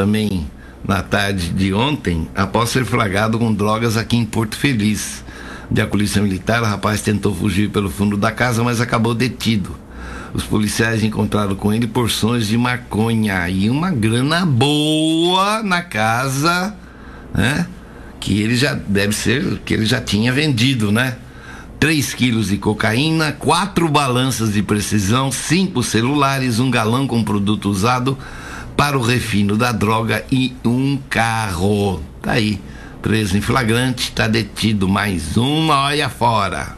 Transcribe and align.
também 0.00 0.46
na 0.82 1.02
tarde 1.02 1.50
de 1.50 1.74
ontem, 1.74 2.26
após 2.34 2.70
ser 2.70 2.86
flagrado 2.86 3.38
com 3.38 3.52
drogas 3.52 3.98
aqui 3.98 4.16
em 4.16 4.24
Porto 4.24 4.56
Feliz. 4.56 5.22
De 5.70 5.82
a 5.82 5.86
polícia 5.86 6.22
militar, 6.22 6.62
o 6.62 6.64
rapaz 6.64 7.02
tentou 7.02 7.34
fugir 7.34 7.68
pelo 7.68 7.90
fundo 7.90 8.16
da 8.16 8.32
casa, 8.32 8.64
mas 8.64 8.80
acabou 8.80 9.14
detido. 9.14 9.76
Os 10.32 10.42
policiais 10.42 11.04
encontraram 11.04 11.54
com 11.54 11.70
ele 11.70 11.86
porções 11.86 12.46
de 12.46 12.56
maconha 12.56 13.46
e 13.50 13.68
uma 13.68 13.90
grana 13.90 14.46
boa 14.46 15.62
na 15.62 15.82
casa, 15.82 16.74
né? 17.34 17.66
Que 18.18 18.40
ele 18.40 18.56
já 18.56 18.72
deve 18.72 19.12
ser, 19.12 19.60
que 19.66 19.74
ele 19.74 19.84
já 19.84 20.00
tinha 20.00 20.32
vendido, 20.32 20.90
né? 20.90 21.18
3 21.78 22.14
quilos 22.14 22.48
de 22.48 22.56
cocaína, 22.56 23.32
quatro 23.32 23.86
balanças 23.86 24.54
de 24.54 24.62
precisão, 24.62 25.30
cinco 25.30 25.82
celulares, 25.82 26.58
um 26.58 26.70
galão 26.70 27.06
com 27.06 27.22
produto 27.22 27.68
usado 27.68 28.16
para 28.80 28.96
o 28.96 29.02
refino 29.02 29.58
da 29.58 29.72
droga 29.72 30.24
e 30.32 30.56
um 30.64 30.98
carro. 31.10 32.00
Tá 32.22 32.32
aí, 32.32 32.58
preso 33.02 33.36
em 33.36 33.42
flagrante, 33.42 34.10
tá 34.10 34.26
detido 34.26 34.88
mais 34.88 35.36
uma 35.36 35.82
olha 35.82 36.08
fora. 36.08 36.68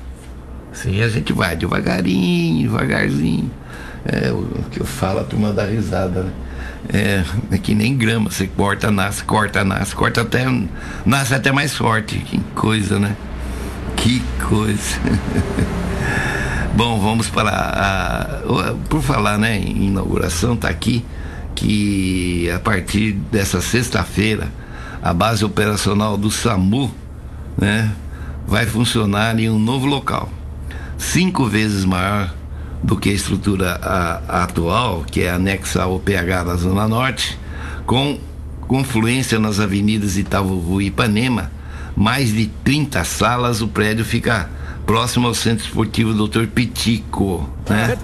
Sim, 0.73 1.01
a 1.01 1.09
gente 1.09 1.33
vai 1.33 1.55
devagarinho, 1.55 2.63
devagarzinho. 2.63 3.49
É 4.05 4.33
o 4.33 4.65
que 4.69 4.81
eu 4.81 4.85
falo, 4.85 5.21
a 5.21 5.23
turma 5.23 5.53
dá 5.53 5.65
risada, 5.65 6.25
né? 6.25 6.33
É, 6.93 7.25
é 7.53 7.59
que 7.59 7.73
nem 7.73 7.97
grama, 7.97 8.33
você 8.33 8.49
corta, 8.49 8.91
nasce, 8.91 9.23
corta, 9.23 9.65
nasce, 9.65 9.95
corta 9.95 10.23
até. 10.23 10.45
Nasce 11.07 11.35
até 11.37 11.53
mais 11.53 11.73
forte. 11.73 12.19
Que 12.19 12.41
coisa, 12.57 12.99
né? 12.99 13.17
Que 13.95 14.21
coisa. 14.49 14.99
Bom, 16.75 16.99
vamos 17.01 17.29
para 17.29 17.53
a, 17.53 18.75
por 18.89 19.01
falar, 19.03 19.39
né, 19.39 19.61
inauguração 19.61 20.57
tá 20.57 20.69
aqui 20.69 21.05
que 21.55 22.51
a 22.51 22.59
partir 22.59 23.13
dessa 23.13 23.61
sexta-feira 23.61 24.51
a 25.03 25.13
base 25.13 25.45
operacional 25.45 26.17
do 26.17 26.31
SAMU, 26.31 26.93
né, 27.59 27.93
vai 28.47 28.67
funcionar 28.67 29.39
em 29.39 29.51
um 29.51 29.59
novo 29.59 29.87
local, 29.87 30.31
cinco 30.97 31.47
vezes 31.47 31.85
maior 31.85 32.33
do 32.83 32.97
que 32.97 33.11
a 33.11 33.13
estrutura 33.13 33.81
a, 33.83 34.23
a 34.29 34.43
atual, 34.45 35.05
que 35.05 35.23
é 35.23 35.31
anexa 35.31 35.83
ao 35.83 35.99
PH 35.99 36.45
da 36.45 36.57
Zona 36.57 36.87
Norte, 36.87 37.39
com 37.87 38.19
confluência 38.61 39.39
nas 39.39 39.61
avenidas 39.61 40.17
Itaúvu 40.17 40.81
e 40.81 40.87
Ipanema 40.87 41.51
mais 41.97 42.33
de 42.33 42.47
30 42.65 43.05
salas, 43.05 43.61
o 43.61 43.69
prédio 43.69 44.05
fica 44.05 44.49
próximo 44.93 45.27
ao 45.27 45.33
Centro 45.33 45.65
Esportivo 45.65 46.13
Dr. 46.13 46.45
Pitico, 46.49 47.49
né? 47.67 47.97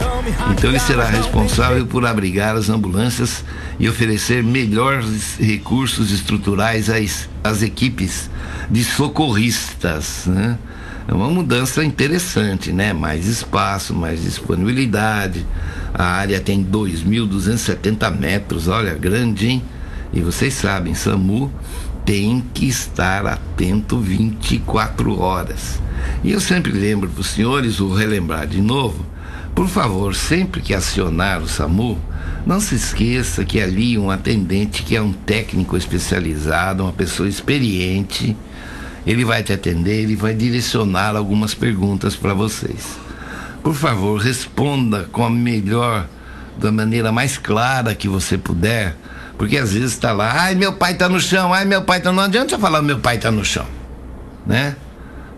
Então 0.53 0.71
ele 0.71 0.79
será 0.79 1.05
responsável 1.05 1.85
por 1.85 2.07
abrigar 2.07 2.57
as 2.57 2.71
ambulâncias 2.71 3.45
e 3.79 3.87
oferecer 3.87 4.43
melhores 4.43 5.37
recursos 5.39 6.11
estruturais 6.11 6.89
às, 6.89 7.29
às 7.45 7.61
equipes 7.63 8.31
de 8.71 8.83
socorristas, 8.83 10.23
né? 10.29 10.57
É 11.07 11.13
uma 11.13 11.29
mudança 11.29 11.85
interessante, 11.85 12.73
né? 12.73 12.95
Mais 12.95 13.27
espaço, 13.27 13.93
mais 13.95 14.23
disponibilidade. 14.23 15.45
A 15.93 16.05
área 16.05 16.41
tem 16.41 16.65
2.270 16.65 18.19
metros, 18.19 18.67
olha, 18.67 18.95
grande, 18.95 19.47
hein? 19.47 19.63
E 20.11 20.21
vocês 20.21 20.55
sabem, 20.55 20.95
SAMU 20.95 21.53
tem 22.09 22.43
que 22.55 22.67
estar 22.67 23.27
atento 23.27 23.99
24 23.99 25.21
horas. 25.21 25.79
E 26.25 26.33
eu 26.33 26.41
sempre 26.41 26.73
lembro 26.73 27.07
para 27.11 27.21
os 27.21 27.27
senhores, 27.27 27.77
vou 27.77 27.93
relembrar 27.93 28.47
de 28.47 28.63
novo, 28.63 29.05
por 29.55 29.69
favor, 29.69 30.15
sempre 30.15 30.63
que 30.63 30.73
acionar 30.73 31.43
o 31.43 31.47
SAMU, 31.47 31.99
não 32.47 32.61
se 32.61 32.77
esqueça 32.77 33.45
que 33.45 33.61
ali 33.61 33.99
um 33.99 34.11
atendente 34.11 34.85
que 34.85 34.97
é 34.97 35.03
um 35.03 35.13
técnico 35.13 35.77
especializado, 35.77 36.83
uma 36.83 36.95
pessoa 36.95 37.29
experiente, 37.29 38.35
ele 39.07 39.23
vai 39.23 39.43
te 39.43 39.53
atender, 39.53 40.05
ele 40.05 40.17
vai 40.17 40.33
direcionar 40.33 41.15
algumas 41.15 41.53
perguntas 41.53 42.17
para 42.17 42.33
vocês. 42.33 42.99
Por 43.63 43.75
favor, 43.75 44.19
responda 44.19 45.07
com 45.13 45.27
a 45.27 45.31
melhor, 45.31 46.09
da 46.57 46.73
maneira 46.73 47.13
mais 47.13 47.37
clara 47.37 47.95
que 47.95 48.09
você 48.09 48.39
puder 48.39 48.97
porque 49.39 49.57
às 49.57 49.73
vezes 49.73 49.93
está 49.93 50.13
lá, 50.13 50.43
ai 50.43 50.57
meu 50.57 50.73
pai 50.73 50.93
está 50.93 51.09
no 51.09 51.21
chão, 51.21 51.55
ai 51.55 51.65
meu 51.65 51.83
pai 51.83 51.99
está. 51.99 52.13
Não 52.13 52.25
adianta 52.25 52.51
você 52.51 52.61
falar 52.61 52.83
meu 52.83 52.99
pai 52.99 53.17
está 53.17 53.31
no 53.31 53.45
chão. 53.45 53.65
Né? 54.45 54.75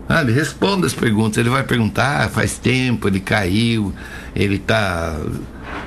Sabe, 0.07 0.31
responda 0.33 0.87
as 0.87 0.93
perguntas. 0.93 1.37
Ele 1.37 1.49
vai 1.49 1.63
perguntar, 1.63 2.25
ah, 2.25 2.29
faz 2.29 2.57
tempo, 2.57 3.07
ele 3.07 3.19
caiu, 3.19 3.93
ele 4.35 4.55
está 4.55 5.15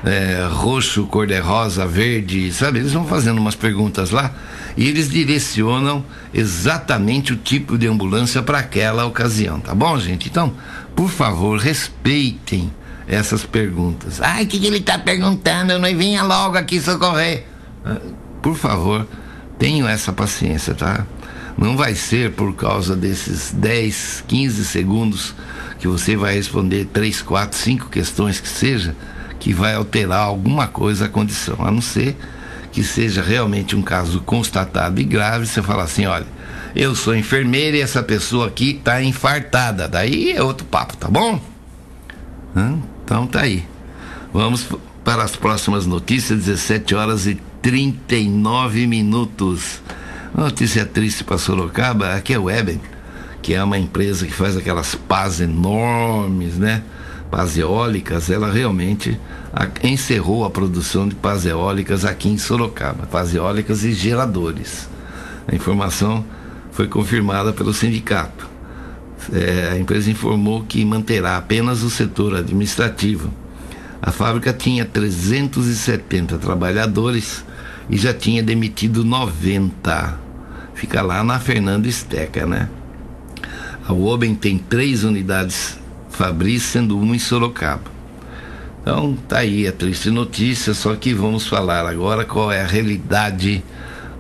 é, 0.05 0.49
roxo, 0.51 1.05
cor-de-rosa, 1.07 1.87
verde, 1.87 2.53
sabe? 2.53 2.79
Eles 2.79 2.93
vão 2.93 3.05
fazendo 3.05 3.39
umas 3.39 3.57
perguntas 3.57 4.11
lá 4.11 4.33
e 4.77 4.89
eles 4.89 5.11
direcionam 5.11 6.05
exatamente 6.33 7.33
o 7.33 7.37
tipo 7.37 7.77
de 7.77 7.87
ambulância 7.87 8.43
para 8.43 8.59
aquela 8.59 9.05
ocasião, 9.05 9.61
tá 9.61 9.75
bom, 9.75 9.99
gente? 9.99 10.29
Então, 10.29 10.55
por 10.95 11.11
favor, 11.11 11.59
respeitem 11.59 12.73
essas 13.07 13.45
perguntas. 13.45 14.21
Ai, 14.21 14.45
o 14.45 14.47
que, 14.47 14.59
que 14.59 14.67
ele 14.67 14.79
está 14.79 14.99
perguntando? 14.99 15.73
Eu 15.73 15.79
não 15.79 15.95
venha 15.97 16.23
logo 16.23 16.57
aqui 16.57 16.81
socorrer. 16.81 17.45
Por 18.43 18.56
favor, 18.56 19.06
tenham 19.59 19.89
essa 19.89 20.12
paciência, 20.12 20.75
tá? 20.75 21.06
Não 21.56 21.77
vai 21.77 21.95
ser 21.95 22.33
por 22.33 22.55
causa 22.55 22.97
desses 22.97 23.53
10, 23.53 24.25
15 24.27 24.65
segundos 24.65 25.34
que 25.78 25.87
você 25.87 26.17
vai 26.17 26.34
responder 26.34 26.87
3, 26.87 27.23
4, 27.23 27.56
5 27.56 27.89
questões 27.89 28.41
que 28.41 28.49
seja, 28.49 28.97
que 29.39 29.53
vai 29.53 29.75
alterar 29.75 30.21
alguma 30.21 30.67
coisa 30.67 31.06
a 31.06 31.09
condição, 31.09 31.56
a 31.61 31.71
não 31.71 31.81
ser 31.81 32.17
que 32.73 32.83
seja 32.83 33.23
realmente 33.23 33.77
um 33.77 33.83
caso 33.83 34.21
constatado 34.21 35.00
e 35.00 35.05
grave, 35.05 35.47
você 35.47 35.62
fala 35.62 35.84
assim, 35.84 36.06
olha, 36.06 36.27
eu 36.75 36.93
sou 36.94 37.15
enfermeira 37.15 37.77
e 37.77 37.81
essa 37.81 38.03
pessoa 38.03 38.49
aqui 38.49 38.71
está 38.71 39.00
infartada. 39.00 39.87
Daí 39.87 40.33
é 40.33 40.43
outro 40.43 40.67
papo, 40.67 40.97
tá 40.97 41.06
bom? 41.09 41.41
Então 43.05 43.28
tá 43.28 43.43
aí. 43.43 43.65
Vamos 44.33 44.67
para 45.05 45.23
as 45.23 45.37
próximas 45.37 45.87
notícias, 45.87 46.47
17 46.47 46.94
horas 46.97 47.27
e 47.27 47.39
39 47.65 48.87
minutos. 48.87 49.81
Notícia 50.37 50.85
triste 50.85 51.25
para 51.25 51.39
Sorocaba, 51.39 52.13
aqui 52.13 52.35
é 52.35 52.39
o 52.39 52.51
Eben, 52.51 52.79
que 53.41 53.55
é 53.55 53.65
uma 53.65 53.79
empresa 53.79 54.27
que 54.27 54.35
faz 54.35 54.55
aquelas 54.55 54.95
pás 54.95 55.41
enormes, 55.41 56.59
né? 56.59 56.83
Pás 57.31 57.57
eólicas, 57.57 58.29
ela 58.29 58.53
realmente 58.53 59.19
encerrou 59.83 60.45
a 60.45 60.51
produção 60.51 61.09
de 61.09 61.15
pás 61.15 61.47
eólicas 61.47 62.05
aqui 62.05 62.29
em 62.29 62.37
Sorocaba, 62.37 63.07
pás 63.07 63.35
eólicas 63.35 63.83
e 63.83 63.95
geradores. 63.95 64.87
A 65.49 65.55
informação 65.55 66.23
foi 66.71 66.87
confirmada 66.87 67.51
pelo 67.51 67.73
sindicato. 67.73 68.47
É, 69.33 69.71
a 69.73 69.79
empresa 69.79 70.11
informou 70.11 70.65
que 70.65 70.85
manterá 70.85 71.39
apenas 71.39 71.83
o 71.83 71.89
setor 71.89 72.37
administrativo. 72.37 73.33
A 74.03 74.11
fábrica 74.13 74.53
tinha 74.53 74.85
370 74.85 76.37
trabalhadores 76.37 77.43
e 77.89 77.97
já 77.97 78.12
tinha 78.12 78.43
demitido 78.43 79.05
90. 79.05 80.19
Fica 80.75 81.03
lá 81.03 81.22
na 81.22 81.39
Fernando 81.39 81.87
Esteca, 81.87 82.47
né? 82.47 82.69
A 83.87 83.93
Oben 83.93 84.34
tem 84.34 84.59
três 84.59 85.05
unidades 85.05 85.78
Fabris, 86.09 86.62
sendo 86.62 86.99
uma 86.99 87.15
em 87.15 87.19
Sorocaba. 87.19 87.93
Então 88.81 89.17
tá 89.28 89.39
aí 89.39 89.67
a 89.67 89.73
triste 89.73 90.11
notícia, 90.11 90.75
só 90.75 90.94
que 90.94 91.12
vamos 91.12 91.47
falar 91.47 91.87
agora 91.87 92.25
qual 92.25 92.53
é 92.53 92.62
a 92.62 92.67
realidade 92.67 93.65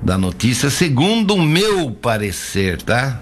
da 0.02 0.18
notícia, 0.18 0.70
segundo 0.70 1.34
o 1.34 1.42
meu 1.42 1.90
parecer, 1.90 2.82
tá? 2.82 3.20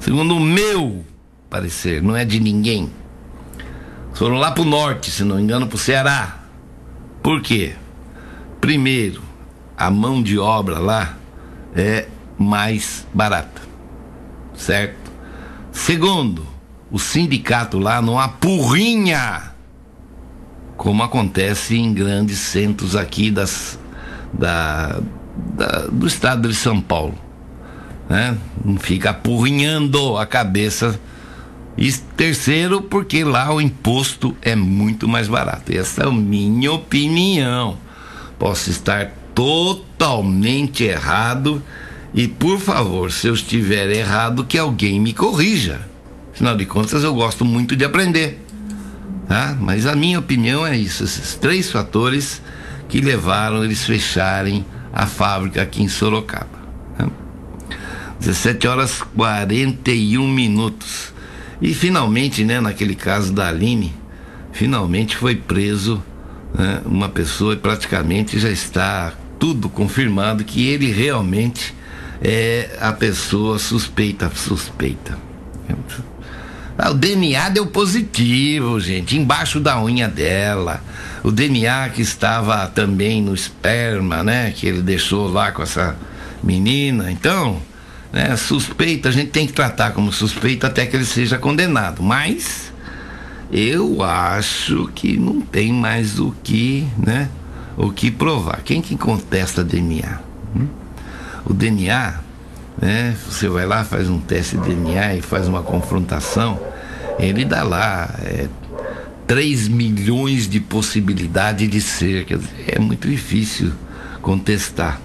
Segundo 0.00 0.36
o 0.36 0.40
meu 0.40 1.04
parecer, 1.50 2.02
não 2.02 2.16
é 2.16 2.24
de 2.24 2.40
ninguém. 2.40 2.90
Foram 4.14 4.36
lá 4.36 4.50
pro 4.50 4.64
norte, 4.64 5.10
se 5.10 5.22
não 5.22 5.36
me 5.36 5.42
engano, 5.42 5.66
pro 5.66 5.78
Ceará. 5.78 6.44
Por 7.22 7.40
quê? 7.40 7.74
Primeiro, 8.60 9.22
a 9.78 9.90
mão 9.90 10.20
de 10.20 10.38
obra 10.38 10.80
lá 10.80 11.16
é 11.74 12.08
mais 12.36 13.06
barata, 13.14 13.62
certo? 14.54 15.12
Segundo, 15.70 16.44
o 16.90 16.98
sindicato 16.98 17.78
lá 17.78 18.02
não 18.02 18.18
apurrinha, 18.18 19.52
como 20.76 21.02
acontece 21.02 21.76
em 21.76 21.94
grandes 21.94 22.38
centros 22.38 22.96
aqui 22.96 23.30
das, 23.30 23.78
da, 24.32 25.00
da, 25.36 25.86
do 25.86 26.06
estado 26.06 26.48
de 26.48 26.54
São 26.54 26.80
Paulo. 26.80 27.14
Né? 28.08 28.36
Não 28.64 28.78
fica 28.78 29.10
apurrinhando 29.10 30.16
a 30.16 30.26
cabeça. 30.26 30.98
E 31.76 31.92
terceiro, 31.92 32.82
porque 32.82 33.22
lá 33.22 33.52
o 33.54 33.60
imposto 33.60 34.36
é 34.42 34.56
muito 34.56 35.06
mais 35.06 35.28
barato. 35.28 35.70
Essa 35.72 36.02
é 36.02 36.06
a 36.06 36.10
minha 36.10 36.72
opinião. 36.72 37.76
Posso 38.38 38.70
estar 38.70 39.12
totalmente 39.38 40.82
errado. 40.82 41.62
E 42.12 42.26
por 42.26 42.58
favor, 42.58 43.12
se 43.12 43.28
eu 43.28 43.34
estiver 43.34 43.88
errado, 43.88 44.44
que 44.44 44.58
alguém 44.58 44.98
me 44.98 45.12
corrija. 45.12 45.80
Afinal 46.34 46.56
de 46.56 46.66
contas, 46.66 47.04
eu 47.04 47.14
gosto 47.14 47.44
muito 47.44 47.76
de 47.76 47.84
aprender. 47.84 48.44
Tá? 49.28 49.56
Mas 49.60 49.86
a 49.86 49.94
minha 49.94 50.18
opinião 50.18 50.66
é 50.66 50.76
isso: 50.76 51.04
esses 51.04 51.36
três 51.36 51.70
fatores 51.70 52.42
que 52.88 53.00
levaram 53.00 53.62
eles 53.62 53.84
fecharem 53.84 54.66
a 54.92 55.06
fábrica 55.06 55.62
aqui 55.62 55.84
em 55.84 55.88
Sorocaba. 55.88 56.58
Né? 56.98 57.08
17 58.18 58.66
horas 58.66 59.02
41 59.14 60.26
minutos. 60.26 61.12
E 61.62 61.72
finalmente, 61.74 62.42
né, 62.42 62.60
naquele 62.60 62.96
caso 62.96 63.32
da 63.32 63.48
Aline, 63.48 63.94
finalmente 64.50 65.16
foi 65.16 65.36
preso 65.36 66.02
né, 66.52 66.82
uma 66.84 67.08
pessoa 67.08 67.54
e 67.54 67.56
praticamente 67.56 68.36
já 68.40 68.50
está 68.50 69.12
tudo 69.38 69.68
confirmado 69.68 70.44
que 70.44 70.66
ele 70.66 70.90
realmente 70.90 71.74
é 72.20 72.76
a 72.80 72.92
pessoa 72.92 73.58
suspeita, 73.58 74.30
suspeita. 74.34 75.18
Ah, 76.80 76.90
o 76.90 76.94
DNA 76.94 77.48
deu 77.48 77.66
positivo, 77.66 78.78
gente, 78.78 79.16
embaixo 79.16 79.58
da 79.58 79.82
unha 79.82 80.06
dela. 80.06 80.80
O 81.24 81.32
DNA 81.32 81.88
que 81.88 82.02
estava 82.02 82.68
também 82.68 83.20
no 83.20 83.34
esperma, 83.34 84.22
né? 84.22 84.52
Que 84.52 84.68
ele 84.68 84.80
deixou 84.80 85.28
lá 85.28 85.50
com 85.50 85.60
essa 85.60 85.96
menina. 86.40 87.10
Então, 87.10 87.60
né, 88.12 88.36
suspeita, 88.36 89.08
a 89.08 89.12
gente 89.12 89.30
tem 89.30 89.44
que 89.44 89.52
tratar 89.52 89.90
como 89.90 90.12
suspeita 90.12 90.68
até 90.68 90.86
que 90.86 90.94
ele 90.94 91.04
seja 91.04 91.36
condenado. 91.36 92.00
Mas 92.00 92.72
eu 93.50 94.00
acho 94.02 94.88
que 94.94 95.16
não 95.16 95.40
tem 95.40 95.72
mais 95.72 96.20
o 96.20 96.32
que, 96.44 96.86
né? 96.96 97.28
O 97.78 97.92
que 97.92 98.10
provar. 98.10 98.60
Quem 98.64 98.82
que 98.82 98.96
contesta 98.96 99.62
DNA? 99.62 100.18
Hum? 100.54 100.66
O 101.46 101.54
DNA, 101.54 102.14
né? 102.82 103.16
Você 103.28 103.48
vai 103.48 103.66
lá, 103.66 103.84
faz 103.84 104.10
um 104.10 104.18
teste 104.18 104.56
de 104.56 104.74
DNA 104.74 105.14
e 105.14 105.22
faz 105.22 105.46
uma 105.46 105.62
confrontação, 105.62 106.60
ele 107.20 107.44
dá 107.44 107.62
lá 107.62 108.12
é, 108.18 108.48
3 109.28 109.68
milhões 109.68 110.48
de 110.48 110.58
possibilidades 110.58 111.70
de 111.70 111.80
ser. 111.80 112.24
Quer 112.24 112.38
dizer, 112.38 112.64
é 112.66 112.80
muito 112.80 113.06
difícil 113.06 113.70
contestar. 114.20 115.00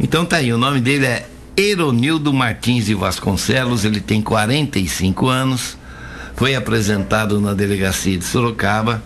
Então 0.00 0.26
tá 0.26 0.38
aí, 0.38 0.52
o 0.52 0.58
nome 0.58 0.80
dele 0.80 1.06
é 1.06 1.28
Eronildo 1.56 2.32
Martins 2.32 2.86
de 2.86 2.94
Vasconcelos, 2.94 3.84
ele 3.84 4.00
tem 4.00 4.20
45 4.20 5.28
anos, 5.28 5.78
foi 6.34 6.56
apresentado 6.56 7.40
na 7.40 7.54
delegacia 7.54 8.18
de 8.18 8.24
Sorocaba, 8.24 9.00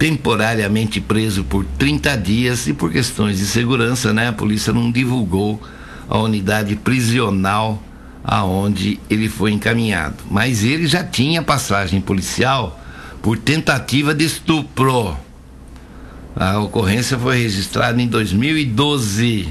temporariamente 0.00 0.98
preso 0.98 1.44
por 1.44 1.62
30 1.76 2.16
dias 2.16 2.66
e 2.66 2.72
por 2.72 2.90
questões 2.90 3.36
de 3.36 3.44
segurança, 3.44 4.14
né? 4.14 4.28
A 4.28 4.32
polícia 4.32 4.72
não 4.72 4.90
divulgou 4.90 5.62
a 6.08 6.16
unidade 6.16 6.74
prisional 6.74 7.82
aonde 8.24 8.98
ele 9.10 9.28
foi 9.28 9.52
encaminhado. 9.52 10.16
Mas 10.30 10.64
ele 10.64 10.86
já 10.86 11.04
tinha 11.04 11.42
passagem 11.42 12.00
policial 12.00 12.80
por 13.20 13.36
tentativa 13.36 14.14
de 14.14 14.24
estupro. 14.24 15.18
A 16.34 16.58
ocorrência 16.58 17.18
foi 17.18 17.42
registrada 17.42 18.00
em 18.00 18.08
2012. 18.08 19.50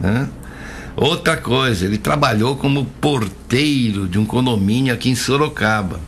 Né? 0.00 0.28
Outra 0.96 1.36
coisa, 1.36 1.84
ele 1.84 1.98
trabalhou 1.98 2.56
como 2.56 2.84
porteiro 3.00 4.08
de 4.08 4.18
um 4.18 4.26
condomínio 4.26 4.92
aqui 4.92 5.08
em 5.08 5.14
Sorocaba. 5.14 6.00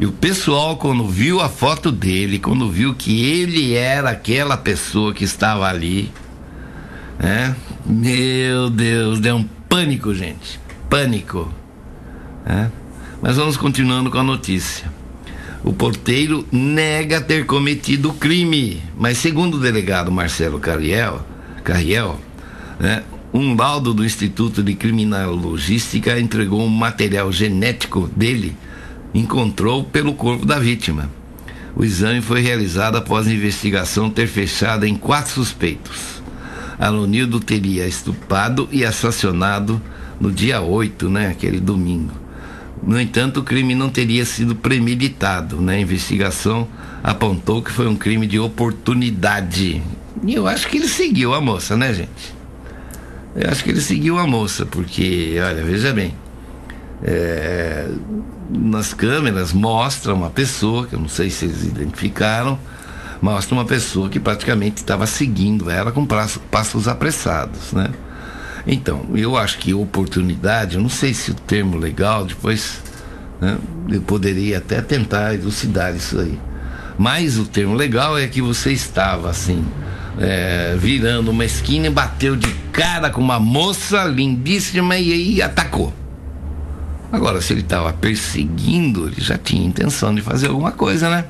E 0.00 0.06
o 0.06 0.12
pessoal, 0.12 0.78
quando 0.78 1.06
viu 1.06 1.42
a 1.42 1.48
foto 1.50 1.92
dele, 1.92 2.38
quando 2.38 2.70
viu 2.70 2.94
que 2.94 3.22
ele 3.22 3.74
era 3.74 4.08
aquela 4.08 4.56
pessoa 4.56 5.12
que 5.12 5.24
estava 5.24 5.68
ali, 5.68 6.10
né? 7.18 7.54
Meu 7.84 8.70
Deus, 8.70 9.20
deu 9.20 9.36
um 9.36 9.44
pânico, 9.68 10.14
gente. 10.14 10.58
Pânico. 10.88 11.52
Né? 12.46 12.72
Mas 13.20 13.36
vamos 13.36 13.58
continuando 13.58 14.10
com 14.10 14.16
a 14.16 14.22
notícia. 14.22 14.90
O 15.62 15.70
porteiro 15.70 16.46
nega 16.50 17.20
ter 17.20 17.44
cometido 17.44 18.08
o 18.08 18.14
crime, 18.14 18.82
mas 18.96 19.18
segundo 19.18 19.58
o 19.58 19.60
delegado 19.60 20.10
Marcelo 20.10 20.58
Carriel, 20.58 21.20
Carriel 21.62 22.18
né, 22.78 23.02
um 23.34 23.54
laudo 23.54 23.92
do 23.92 24.02
Instituto 24.02 24.62
de 24.62 24.74
Criminalogística 24.74 26.18
entregou 26.18 26.62
um 26.62 26.68
material 26.68 27.30
genético 27.30 28.08
dele, 28.16 28.56
encontrou 29.14 29.84
pelo 29.84 30.14
corpo 30.14 30.44
da 30.44 30.58
vítima. 30.58 31.10
O 31.74 31.84
exame 31.84 32.20
foi 32.20 32.40
realizado 32.40 32.96
após 32.96 33.26
a 33.26 33.32
investigação 33.32 34.10
ter 34.10 34.26
fechado 34.26 34.84
em 34.84 34.96
quatro 34.96 35.32
suspeitos. 35.32 36.22
Alonildo 36.78 37.40
teria 37.40 37.86
estupado 37.86 38.68
e 38.72 38.84
assassinado 38.84 39.80
no 40.20 40.32
dia 40.32 40.60
8, 40.60 41.08
né, 41.08 41.28
aquele 41.28 41.60
domingo. 41.60 42.12
No 42.82 42.98
entanto, 42.98 43.40
o 43.40 43.42
crime 43.42 43.74
não 43.74 43.90
teria 43.90 44.24
sido 44.24 44.54
premeditado. 44.54 45.60
Né? 45.60 45.76
A 45.76 45.80
investigação 45.80 46.66
apontou 47.02 47.62
que 47.62 47.70
foi 47.70 47.86
um 47.86 47.96
crime 47.96 48.26
de 48.26 48.38
oportunidade. 48.38 49.82
E 50.24 50.34
eu 50.34 50.46
acho 50.46 50.68
que 50.68 50.78
ele 50.78 50.88
seguiu 50.88 51.34
a 51.34 51.40
moça, 51.40 51.76
né, 51.76 51.92
gente? 51.92 52.34
Eu 53.36 53.50
acho 53.50 53.62
que 53.62 53.70
ele 53.70 53.80
seguiu 53.80 54.18
a 54.18 54.26
moça, 54.26 54.66
porque, 54.66 55.36
olha, 55.38 55.62
veja 55.62 55.92
bem, 55.92 56.14
é, 57.02 57.88
nas 58.50 58.92
câmeras 58.92 59.52
mostra 59.52 60.14
uma 60.14 60.30
pessoa, 60.30 60.86
que 60.86 60.94
eu 60.94 61.00
não 61.00 61.08
sei 61.08 61.30
se 61.30 61.44
eles 61.44 61.64
identificaram, 61.64 62.58
mostra 63.20 63.54
uma 63.54 63.64
pessoa 63.64 64.08
que 64.08 64.18
praticamente 64.18 64.78
estava 64.78 65.06
seguindo 65.06 65.70
ela 65.70 65.92
com 65.92 66.06
passos 66.06 66.88
apressados, 66.88 67.72
né? 67.72 67.90
Então, 68.66 69.06
eu 69.14 69.36
acho 69.36 69.58
que 69.58 69.72
oportunidade, 69.72 70.76
eu 70.76 70.82
não 70.82 70.88
sei 70.88 71.14
se 71.14 71.30
o 71.30 71.34
termo 71.34 71.78
legal, 71.78 72.24
depois 72.24 72.82
né, 73.40 73.56
eu 73.88 74.02
poderia 74.02 74.58
até 74.58 74.82
tentar 74.82 75.34
elucidar 75.34 75.94
isso 75.94 76.18
aí. 76.18 76.38
Mas 76.98 77.38
o 77.38 77.46
termo 77.46 77.74
legal 77.74 78.18
é 78.18 78.26
que 78.26 78.42
você 78.42 78.72
estava 78.72 79.30
assim, 79.30 79.64
é, 80.18 80.76
virando 80.78 81.30
uma 81.30 81.44
esquina 81.44 81.86
e 81.86 81.90
bateu 81.90 82.36
de 82.36 82.52
cara 82.70 83.08
com 83.08 83.22
uma 83.22 83.40
moça 83.40 84.04
lindíssima 84.04 84.96
e 84.98 85.12
aí 85.12 85.42
atacou. 85.42 85.94
Agora, 87.12 87.40
se 87.40 87.52
ele 87.52 87.62
estava 87.62 87.92
perseguindo, 87.92 89.06
ele 89.06 89.20
já 89.20 89.36
tinha 89.36 89.66
intenção 89.66 90.14
de 90.14 90.22
fazer 90.22 90.48
alguma 90.48 90.72
coisa, 90.72 91.10
né? 91.10 91.24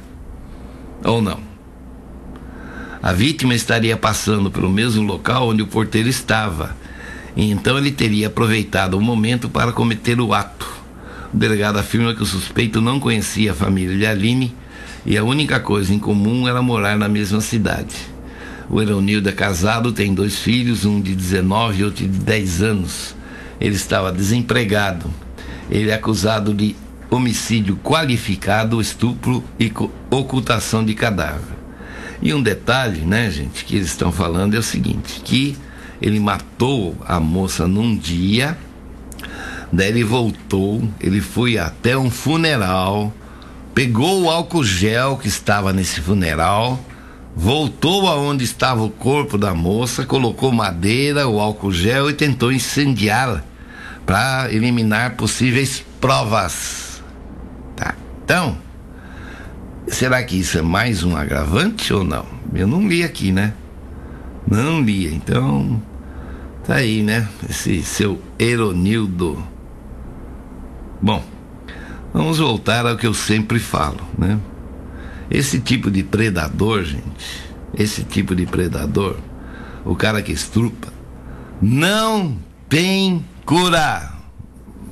Ou 1.04 1.22
não? 1.22 1.40
A 3.02 3.12
vítima 3.12 3.54
estaria 3.54 3.96
passando 3.96 4.50
pelo 4.50 4.68
mesmo 4.68 5.02
local 5.02 5.48
onde 5.48 5.62
o 5.62 5.66
porteiro 5.66 6.08
estava 6.08 6.76
então 7.36 7.78
ele 7.78 7.90
teria 7.90 8.26
aproveitado 8.26 8.94
o 8.94 9.00
momento 9.00 9.48
para 9.48 9.72
cometer 9.72 10.20
o 10.20 10.34
ato. 10.34 10.68
O 11.32 11.36
delegado 11.36 11.78
afirma 11.78 12.14
que 12.14 12.22
o 12.22 12.26
suspeito 12.26 12.80
não 12.80 12.98
conhecia 12.98 13.52
a 13.52 13.54
família 13.54 13.96
de 13.96 14.06
Aline 14.06 14.54
e 15.06 15.16
a 15.16 15.24
única 15.24 15.60
coisa 15.60 15.94
em 15.94 15.98
comum 15.98 16.48
era 16.48 16.60
morar 16.60 16.98
na 16.98 17.08
mesma 17.08 17.40
cidade. 17.40 17.96
O 18.68 18.80
Eronildo 18.80 19.28
é 19.28 19.32
casado, 19.32 19.92
tem 19.92 20.14
dois 20.14 20.38
filhos, 20.38 20.84
um 20.84 21.00
de 21.00 21.14
19 21.14 21.80
e 21.80 21.84
outro 21.84 22.06
de 22.06 22.18
10 22.18 22.62
anos. 22.62 23.16
Ele 23.60 23.74
estava 23.74 24.12
desempregado. 24.12 25.10
Ele 25.68 25.90
é 25.90 25.94
acusado 25.94 26.54
de 26.54 26.76
homicídio 27.10 27.76
qualificado, 27.82 28.80
estupro 28.80 29.42
e 29.58 29.72
ocultação 30.10 30.84
de 30.84 30.94
cadáver. 30.94 31.58
E 32.22 32.32
um 32.32 32.42
detalhe, 32.42 33.00
né, 33.00 33.30
gente, 33.30 33.64
que 33.64 33.76
eles 33.76 33.88
estão 33.88 34.12
falando 34.12 34.54
é 34.54 34.58
o 34.58 34.62
seguinte, 34.62 35.20
que 35.24 35.56
ele 36.00 36.20
matou 36.20 36.96
a 37.06 37.18
moça 37.18 37.66
num 37.66 37.96
dia, 37.96 38.56
daí 39.72 39.88
ele 39.88 40.04
voltou, 40.04 40.86
ele 41.00 41.20
foi 41.20 41.58
até 41.58 41.96
um 41.96 42.10
funeral, 42.10 43.12
pegou 43.74 44.22
o 44.22 44.30
álcool 44.30 44.64
gel 44.64 45.16
que 45.16 45.28
estava 45.28 45.72
nesse 45.72 46.00
funeral, 46.00 46.78
voltou 47.34 48.06
aonde 48.06 48.44
estava 48.44 48.82
o 48.82 48.90
corpo 48.90 49.38
da 49.38 49.54
moça, 49.54 50.04
colocou 50.04 50.52
madeira, 50.52 51.26
o 51.26 51.40
álcool 51.40 51.72
gel 51.72 52.10
e 52.10 52.12
tentou 52.12 52.52
incendiá-la 52.52 53.49
para 54.10 54.52
eliminar 54.52 55.14
possíveis 55.14 55.84
provas. 56.00 57.00
Tá. 57.76 57.94
Então, 58.24 58.58
será 59.86 60.20
que 60.24 60.34
isso 60.34 60.58
é 60.58 60.62
mais 60.62 61.04
um 61.04 61.16
agravante 61.16 61.94
ou 61.94 62.02
não? 62.02 62.26
Eu 62.52 62.66
não 62.66 62.88
li 62.88 63.04
aqui, 63.04 63.30
né? 63.30 63.54
Não 64.50 64.80
li. 64.82 65.14
Então, 65.14 65.80
Tá 66.66 66.74
aí, 66.74 67.04
né? 67.04 67.28
Esse 67.48 67.84
seu 67.84 68.20
Eronildo. 68.36 69.40
Bom, 71.00 71.24
vamos 72.12 72.38
voltar 72.38 72.84
ao 72.86 72.96
que 72.96 73.06
eu 73.06 73.14
sempre 73.14 73.60
falo, 73.60 74.00
né? 74.18 74.40
Esse 75.30 75.60
tipo 75.60 75.88
de 75.88 76.02
predador, 76.02 76.82
gente, 76.82 77.44
esse 77.78 78.02
tipo 78.02 78.34
de 78.34 78.44
predador, 78.44 79.16
o 79.84 79.94
cara 79.94 80.20
que 80.20 80.32
estrupa, 80.32 80.88
não 81.62 82.36
tem 82.68 83.24
cura. 83.44 84.12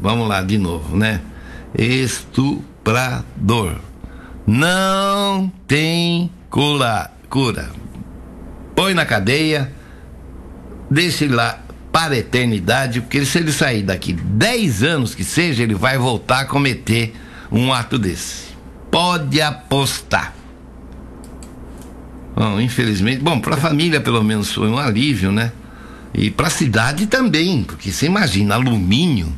Vamos 0.01 0.29
lá 0.29 0.43
de 0.43 0.59
novo, 0.59 0.97
né? 0.97 1.21
Estuprador. 1.77 3.77
Não 4.47 5.53
tem 5.67 6.31
cura. 6.49 7.11
cura. 7.29 7.71
Põe 8.75 8.95
na 8.95 9.05
cadeia, 9.05 9.73
deixa 10.91 11.25
ele 11.25 11.35
lá 11.35 11.59
para 11.93 12.15
a 12.15 12.19
eternidade, 12.19 13.01
porque 13.01 13.25
se 13.25 13.39
ele 13.39 13.53
sair 13.53 13.83
daqui 13.83 14.13
10 14.13 14.83
anos 14.85 15.15
que 15.15 15.25
seja, 15.25 15.63
ele 15.63 15.75
vai 15.75 15.99
voltar 15.99 16.41
a 16.41 16.45
cometer 16.45 17.15
um 17.51 17.73
ato 17.73 17.99
desse. 17.99 18.49
Pode 18.91 19.41
apostar. 19.41 20.35
Bom, 22.37 22.61
infelizmente, 22.61 23.21
bom, 23.21 23.41
para 23.41 23.57
a 23.57 23.59
família 23.59 24.01
pelo 24.01 24.23
menos 24.23 24.53
foi 24.53 24.69
um 24.69 24.79
alívio, 24.79 25.33
né? 25.33 25.53
E 26.15 26.31
para 26.31 26.47
a 26.47 26.51
cidade 26.51 27.07
também, 27.07 27.63
porque 27.63 27.93
você 27.93 28.07
imagina, 28.07 28.55
alumínio 28.55 29.33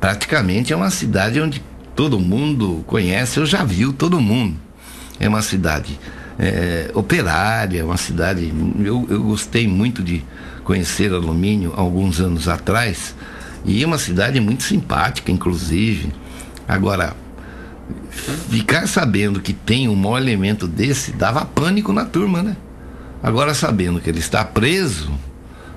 praticamente 0.00 0.72
é 0.72 0.76
uma 0.76 0.90
cidade 0.90 1.40
onde 1.40 1.62
todo 1.94 2.18
mundo 2.18 2.82
conhece, 2.86 3.38
eu 3.38 3.46
já 3.46 3.62
viu 3.62 3.92
todo 3.92 4.20
mundo. 4.20 4.56
É 5.20 5.28
uma 5.28 5.42
cidade 5.42 5.98
é, 6.38 6.90
operária, 6.94 7.84
uma 7.84 7.96
cidade. 7.96 8.52
Eu, 8.80 9.06
eu 9.08 9.22
gostei 9.22 9.68
muito 9.68 10.02
de 10.02 10.24
conhecer 10.64 11.12
alumínio 11.12 11.72
alguns 11.76 12.20
anos 12.20 12.48
atrás. 12.48 13.14
E 13.64 13.82
é 13.82 13.86
uma 13.86 13.98
cidade 13.98 14.40
muito 14.40 14.64
simpática, 14.64 15.30
inclusive. 15.30 16.12
Agora, 16.66 17.14
ficar 18.50 18.88
sabendo 18.88 19.40
que 19.40 19.52
tem 19.52 19.88
um 19.88 19.94
mau 19.94 20.18
elemento 20.18 20.66
desse 20.66 21.12
dava 21.12 21.44
pânico 21.44 21.92
na 21.92 22.04
turma, 22.04 22.42
né? 22.42 22.56
Agora, 23.22 23.54
sabendo 23.54 24.00
que 24.00 24.10
ele 24.10 24.18
está 24.18 24.44
preso, 24.44 25.12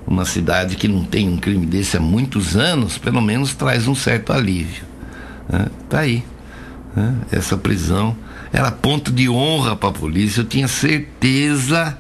uma 0.08 0.26
cidade 0.26 0.76
que 0.76 0.88
não 0.88 1.04
tem 1.04 1.28
um 1.28 1.38
crime 1.38 1.66
desse 1.66 1.98
há 1.98 2.00
muitos 2.00 2.56
anos, 2.56 2.98
pelo 2.98 3.22
menos 3.22 3.56
traz 3.56 3.88
um 3.88 3.96
certo 3.96 4.32
alívio. 4.32 4.84
Né? 5.50 5.68
Tá 5.90 6.00
aí. 6.00 6.24
Né? 6.96 7.16
Essa 7.32 7.58
prisão 7.58 8.16
era 8.54 8.72
ponto 8.72 9.12
de 9.12 9.28
honra 9.28 9.76
para 9.76 9.90
a 9.90 9.94
polícia. 9.94 10.42
Eu 10.42 10.46
tinha 10.46 10.68
certeza, 10.68 11.98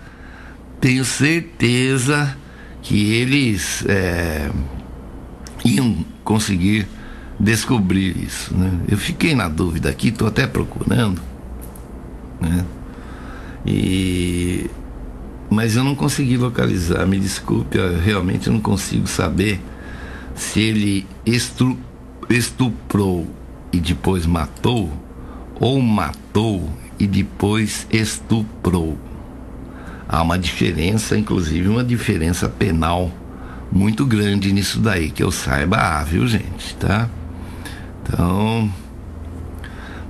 tenho 0.79 1.03
certeza 1.03 2.37
que 2.81 3.13
eles 3.13 3.83
é, 3.87 4.49
iam 5.63 6.05
conseguir 6.23 6.87
descobrir 7.39 8.15
isso. 8.23 8.55
Né? 8.55 8.71
Eu 8.87 8.97
fiquei 8.97 9.33
na 9.33 9.49
dúvida 9.49 9.89
aqui, 9.89 10.09
estou 10.09 10.27
até 10.27 10.45
procurando. 10.45 11.21
Né? 12.39 12.63
E 13.65 14.69
mas 15.49 15.75
eu 15.75 15.83
não 15.83 15.95
consegui 15.95 16.37
localizar. 16.37 17.05
Me 17.05 17.19
desculpe, 17.19 17.77
eu 17.77 17.99
realmente 17.99 18.49
não 18.49 18.59
consigo 18.59 19.07
saber 19.07 19.61
se 20.33 20.59
ele 20.59 21.07
estuprou 22.29 23.27
e 23.71 23.79
depois 23.79 24.25
matou 24.25 24.91
ou 25.59 25.81
matou 25.81 26.69
e 26.99 27.07
depois 27.07 27.87
estuprou. 27.91 28.97
Há 30.07 30.21
uma 30.21 30.37
diferença, 30.37 31.17
inclusive 31.17 31.67
uma 31.67 31.83
diferença 31.83 32.47
penal 32.47 33.11
muito 33.71 34.05
grande 34.05 34.53
nisso 34.53 34.79
daí, 34.79 35.09
que 35.09 35.23
eu 35.23 35.31
saiba, 35.31 35.77
ah, 35.77 36.03
viu, 36.03 36.27
gente, 36.27 36.75
tá? 36.75 37.09
Então, 38.03 38.71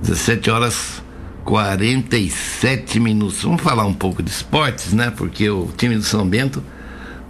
17 0.02 0.50
horas 0.50 1.02
47 1.46 2.98
minutos. 2.98 3.42
Vamos 3.42 3.62
falar 3.62 3.86
um 3.86 3.94
pouco 3.94 4.20
de 4.20 4.28
esportes, 4.28 4.92
né? 4.92 5.12
Porque 5.16 5.48
o 5.48 5.70
time 5.76 5.94
do 5.94 6.02
São 6.02 6.26
Bento 6.28 6.62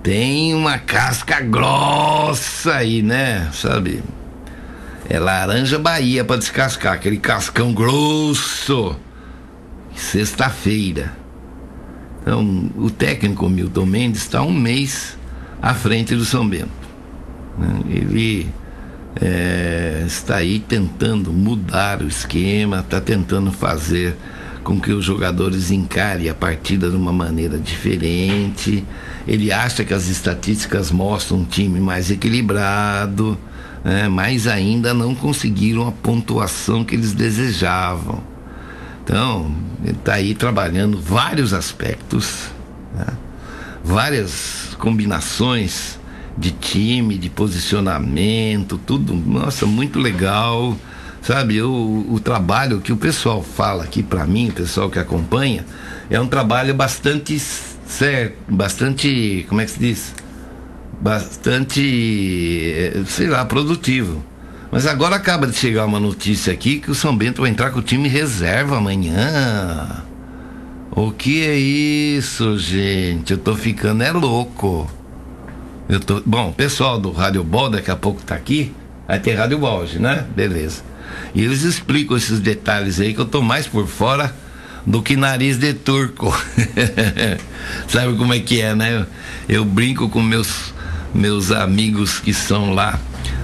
tem 0.02 0.54
uma 0.54 0.78
casca 0.78 1.40
grossa 1.42 2.76
aí, 2.76 3.02
né? 3.02 3.50
Sabe? 3.52 4.02
É 5.08 5.18
laranja 5.18 5.78
Bahia 5.78 6.24
para 6.24 6.38
descascar, 6.38 6.94
aquele 6.94 7.18
cascão 7.18 7.74
grosso. 7.74 8.96
Sexta-feira. 9.94 11.12
Então, 12.22 12.70
o 12.74 12.90
técnico 12.90 13.48
Milton 13.48 13.86
Mendes 13.86 14.22
está 14.22 14.42
um 14.42 14.52
mês 14.52 15.16
à 15.60 15.74
frente 15.74 16.16
do 16.16 16.24
São 16.24 16.48
Bento. 16.48 16.70
Né? 17.58 17.80
Ele 17.90 18.48
é, 19.20 20.04
está 20.06 20.36
aí 20.36 20.58
tentando 20.58 21.32
mudar 21.32 22.02
o 22.02 22.06
esquema, 22.06 22.80
está 22.80 23.00
tentando 23.00 23.50
fazer 23.50 24.16
com 24.62 24.80
que 24.80 24.92
os 24.92 25.04
jogadores 25.04 25.70
encarem 25.70 26.28
a 26.28 26.34
partida 26.34 26.90
de 26.90 26.96
uma 26.96 27.12
maneira 27.12 27.58
diferente. 27.58 28.84
Ele 29.26 29.52
acha 29.52 29.84
que 29.84 29.94
as 29.94 30.08
estatísticas 30.08 30.90
mostram 30.90 31.38
um 31.38 31.44
time 31.44 31.80
mais 31.80 32.10
equilibrado, 32.10 33.38
né? 33.84 34.08
mas 34.08 34.46
ainda 34.46 34.92
não 34.92 35.14
conseguiram 35.14 35.86
a 35.86 35.92
pontuação 35.92 36.84
que 36.84 36.94
eles 36.94 37.12
desejavam. 37.12 38.22
Então, 39.04 39.54
ele 39.84 39.92
está 39.92 40.14
aí 40.14 40.34
trabalhando 40.34 41.00
vários 41.00 41.54
aspectos, 41.54 42.50
né? 42.92 43.06
várias 43.84 44.76
combinações 44.78 45.96
de 46.36 46.50
time, 46.50 47.16
de 47.16 47.30
posicionamento, 47.30 48.78
tudo, 48.78 49.14
nossa, 49.14 49.66
muito 49.66 49.98
legal. 49.98 50.76
Sabe, 51.22 51.60
o, 51.60 52.06
o 52.08 52.20
trabalho 52.20 52.80
que 52.80 52.92
o 52.92 52.96
pessoal 52.96 53.42
fala 53.42 53.82
aqui 53.82 54.02
para 54.02 54.24
mim, 54.24 54.48
o 54.50 54.52
pessoal 54.52 54.88
que 54.88 54.98
acompanha, 54.98 55.66
é 56.08 56.20
um 56.20 56.26
trabalho 56.28 56.72
bastante 56.72 57.36
certo, 57.38 58.36
bastante, 58.48 59.44
como 59.48 59.60
é 59.60 59.64
que 59.64 59.70
se 59.72 59.78
diz? 59.78 60.14
Bastante, 61.00 61.82
eh, 62.74 63.02
sei 63.06 63.26
lá, 63.26 63.44
produtivo. 63.44 64.24
Mas 64.70 64.86
agora 64.86 65.16
acaba 65.16 65.46
de 65.46 65.56
chegar 65.56 65.84
uma 65.84 65.98
notícia 65.98 66.52
aqui 66.52 66.78
que 66.78 66.90
o 66.90 66.94
São 66.94 67.16
Bento 67.16 67.42
vai 67.42 67.50
entrar 67.50 67.70
com 67.70 67.78
o 67.78 67.82
time 67.82 68.08
reserva 68.08 68.76
amanhã. 68.78 70.04
O 70.90 71.10
que 71.10 71.44
é 71.44 71.56
isso, 71.56 72.58
gente? 72.58 73.32
Eu 73.32 73.38
tô 73.38 73.54
ficando 73.54 74.02
é 74.02 74.12
louco. 74.12 74.90
Eu 75.88 76.00
tô, 76.00 76.20
bom, 76.26 76.52
pessoal 76.52 76.98
do 76.98 77.12
Rádio 77.12 77.44
Ball 77.44 77.70
daqui 77.70 77.90
a 77.90 77.96
pouco 77.96 78.20
tá 78.22 78.34
aqui. 78.34 78.74
Vai 79.06 79.20
ter 79.20 79.34
Rádio 79.34 79.58
Ball 79.58 79.84
né? 80.00 80.24
Beleza. 80.34 80.82
E 81.34 81.44
eles 81.44 81.62
explicam 81.62 82.16
esses 82.16 82.40
detalhes 82.40 82.98
aí 82.98 83.14
que 83.14 83.20
eu 83.20 83.26
tô 83.26 83.40
mais 83.40 83.66
por 83.66 83.86
fora 83.86 84.34
do 84.84 85.00
que 85.00 85.16
nariz 85.16 85.58
de 85.58 85.74
turco. 85.74 86.36
Sabe 87.86 88.16
como 88.16 88.34
é 88.34 88.40
que 88.40 88.60
é, 88.60 88.74
né? 88.74 89.06
Eu, 89.48 89.56
eu 89.60 89.64
brinco 89.64 90.08
com 90.08 90.20
meus 90.20 90.74
meus 91.14 91.50
amigos 91.50 92.20
que 92.20 92.34
são 92.34 92.74
lá 92.74 92.98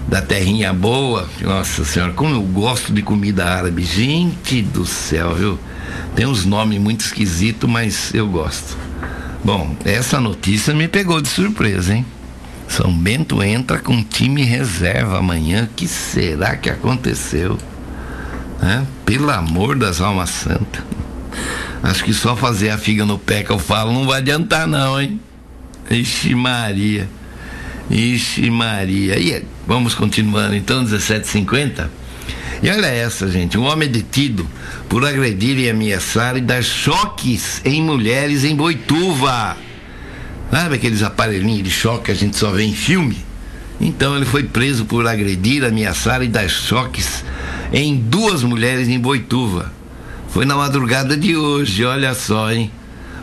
da 0.08 0.20
terrinha 0.20 0.72
boa. 0.72 1.28
Nossa 1.40 1.84
senhora, 1.84 2.12
como 2.12 2.34
eu 2.34 2.42
gosto 2.42 2.92
de 2.92 3.02
comida 3.02 3.44
árabe. 3.44 3.82
Gente 3.82 4.62
do 4.62 4.84
céu, 4.84 5.34
viu? 5.34 5.58
Tem 6.14 6.26
uns 6.26 6.44
nomes 6.44 6.80
muito 6.80 7.00
esquisitos, 7.00 7.68
mas 7.70 8.12
eu 8.12 8.28
gosto. 8.28 8.76
Bom, 9.44 9.74
essa 9.84 10.20
notícia 10.20 10.74
me 10.74 10.86
pegou 10.86 11.20
de 11.20 11.28
surpresa, 11.28 11.94
hein? 11.94 12.06
São 12.72 12.90
Bento 12.90 13.42
entra 13.42 13.78
com 13.78 14.02
time 14.02 14.42
reserva 14.42 15.18
amanhã. 15.18 15.68
que 15.76 15.86
será 15.86 16.56
que 16.56 16.70
aconteceu? 16.70 17.58
É? 18.62 18.82
Pelo 19.04 19.30
amor 19.30 19.76
das 19.76 20.00
almas 20.00 20.30
santas. 20.30 20.82
Acho 21.82 22.02
que 22.02 22.14
só 22.14 22.34
fazer 22.34 22.70
a 22.70 22.78
figa 22.78 23.04
no 23.04 23.18
pé 23.18 23.42
que 23.42 23.50
eu 23.50 23.58
falo 23.58 23.92
não 23.92 24.06
vai 24.06 24.20
adiantar, 24.20 24.66
não, 24.66 24.98
hein? 24.98 25.20
Ixi, 25.90 26.34
Maria. 26.34 27.06
Ixi, 27.90 28.48
Maria. 28.48 29.18
E 29.18 29.44
vamos 29.66 29.94
continuando 29.94 30.54
então, 30.54 30.82
17h50. 30.82 31.90
E 32.62 32.70
olha 32.70 32.86
essa, 32.86 33.30
gente. 33.30 33.58
Um 33.58 33.64
homem 33.64 33.86
detido 33.86 34.48
por 34.88 35.04
agredir 35.04 35.58
e 35.58 35.68
ameaçar 35.68 36.38
e 36.38 36.40
dar 36.40 36.64
choques 36.64 37.60
em 37.66 37.82
mulheres 37.82 38.44
em 38.44 38.56
Boituva. 38.56 39.58
Sabe 40.52 40.74
aqueles 40.74 41.02
aparelhinhos 41.02 41.62
de 41.62 41.70
choque 41.70 42.04
que 42.04 42.12
a 42.12 42.14
gente 42.14 42.36
só 42.36 42.50
vê 42.50 42.64
em 42.64 42.74
filme? 42.74 43.16
Então 43.80 44.14
ele 44.14 44.26
foi 44.26 44.42
preso 44.42 44.84
por 44.84 45.06
agredir, 45.06 45.64
ameaçar 45.64 46.22
e 46.22 46.28
dar 46.28 46.46
choques 46.46 47.24
em 47.72 47.96
duas 47.96 48.42
mulheres 48.42 48.86
em 48.86 49.00
Boituva. 49.00 49.72
Foi 50.28 50.44
na 50.44 50.54
madrugada 50.54 51.16
de 51.16 51.34
hoje, 51.34 51.86
olha 51.86 52.14
só, 52.14 52.52
hein? 52.52 52.70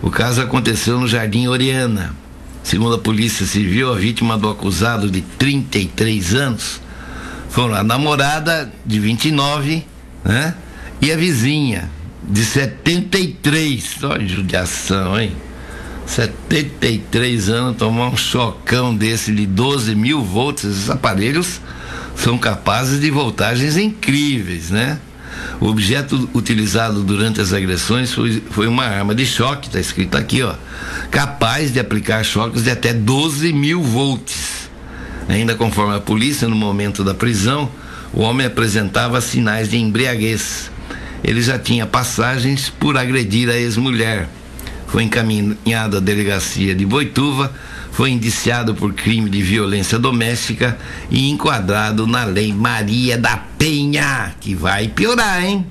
O 0.01 0.09
caso 0.09 0.41
aconteceu 0.41 1.00
no 1.00 1.07
Jardim 1.07 1.45
Oriana. 1.45 2.15
Segundo 2.63 2.95
a 2.95 3.00
Polícia 3.00 3.45
Civil, 3.45 3.93
a 3.93 3.95
vítima 3.95 4.36
do 4.36 4.50
acusado 4.50 5.07
de 5.07 5.21
33 5.21 6.33
anos 6.33 6.81
foram 7.48 7.75
a 7.75 7.83
namorada 7.83 8.74
de 8.83 9.00
29, 9.00 9.86
né? 10.25 10.55
E 11.00 11.12
a 11.12 11.15
vizinha 11.15 11.91
de 12.27 12.43
73. 12.43 14.03
Olha 14.03 14.27
judiação, 14.27 15.19
hein? 15.19 15.31
73 16.09 17.49
anos, 17.49 17.77
tomar 17.77 18.07
um 18.07 18.17
chocão 18.17 18.95
desse 18.95 19.31
de 19.31 19.45
12 19.45 19.93
mil 19.93 20.23
volts, 20.23 20.63
esses 20.63 20.89
aparelhos 20.89 21.61
são 22.15 22.35
capazes 22.35 22.99
de 22.99 23.11
voltagens 23.11 23.77
incríveis, 23.77 24.71
né? 24.71 24.97
O 25.61 25.67
objeto 25.67 26.27
utilizado 26.33 27.03
durante 27.03 27.39
as 27.39 27.53
agressões 27.53 28.11
foi, 28.11 28.41
foi 28.49 28.67
uma 28.67 28.85
arma 28.85 29.13
de 29.13 29.23
choque, 29.23 29.67
está 29.67 29.79
escrito 29.79 30.17
aqui, 30.17 30.41
ó, 30.41 30.55
capaz 31.11 31.71
de 31.71 31.79
aplicar 31.79 32.23
choques 32.23 32.63
de 32.63 32.71
até 32.71 32.91
12 32.91 33.53
mil 33.53 33.83
volts. 33.83 34.67
Ainda 35.27 35.53
conforme 35.53 35.95
a 35.95 35.99
polícia, 35.99 36.47
no 36.47 36.55
momento 36.55 37.03
da 37.03 37.13
prisão, 37.13 37.69
o 38.11 38.21
homem 38.21 38.47
apresentava 38.47 39.21
sinais 39.21 39.69
de 39.69 39.77
embriaguez. 39.77 40.71
Ele 41.23 41.39
já 41.39 41.59
tinha 41.59 41.85
passagens 41.85 42.67
por 42.67 42.97
agredir 42.97 43.47
a 43.47 43.55
ex-mulher 43.55 44.27
foi 44.89 45.03
encaminhado 45.03 45.98
à 45.98 46.00
delegacia 46.00 46.74
de 46.74 46.86
Boituva, 46.86 47.53
foi 47.91 48.12
indiciado 48.12 48.74
por 48.74 48.93
crime 48.93 49.29
de 49.29 49.41
violência 49.41 50.00
doméstica 50.00 50.77
e 51.12 51.29
enquadrado 51.29 52.08
na 52.08 52.24
lei 52.25 52.51
Maria 52.53 53.17
da 53.17 53.38
Penha, 53.38 54.34
que 54.39 54.55
vai 54.55 54.88
piorar, 54.88 55.43
hein? 55.43 55.65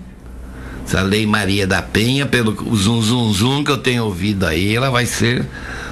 Essa 0.87 1.03
lei 1.03 1.27
Maria 1.27 1.67
da 1.67 1.83
Penha, 1.83 2.27
pelo 2.27 2.55
zum 2.77 3.03
zum 3.03 3.33
zum 3.33 3.65
que 3.65 3.71
eu 3.71 3.79
tenho 3.79 4.05
ouvido 4.05 4.47
aí, 4.47 4.75
ela 4.75 4.91
vai 4.91 5.05
ser 5.05 5.45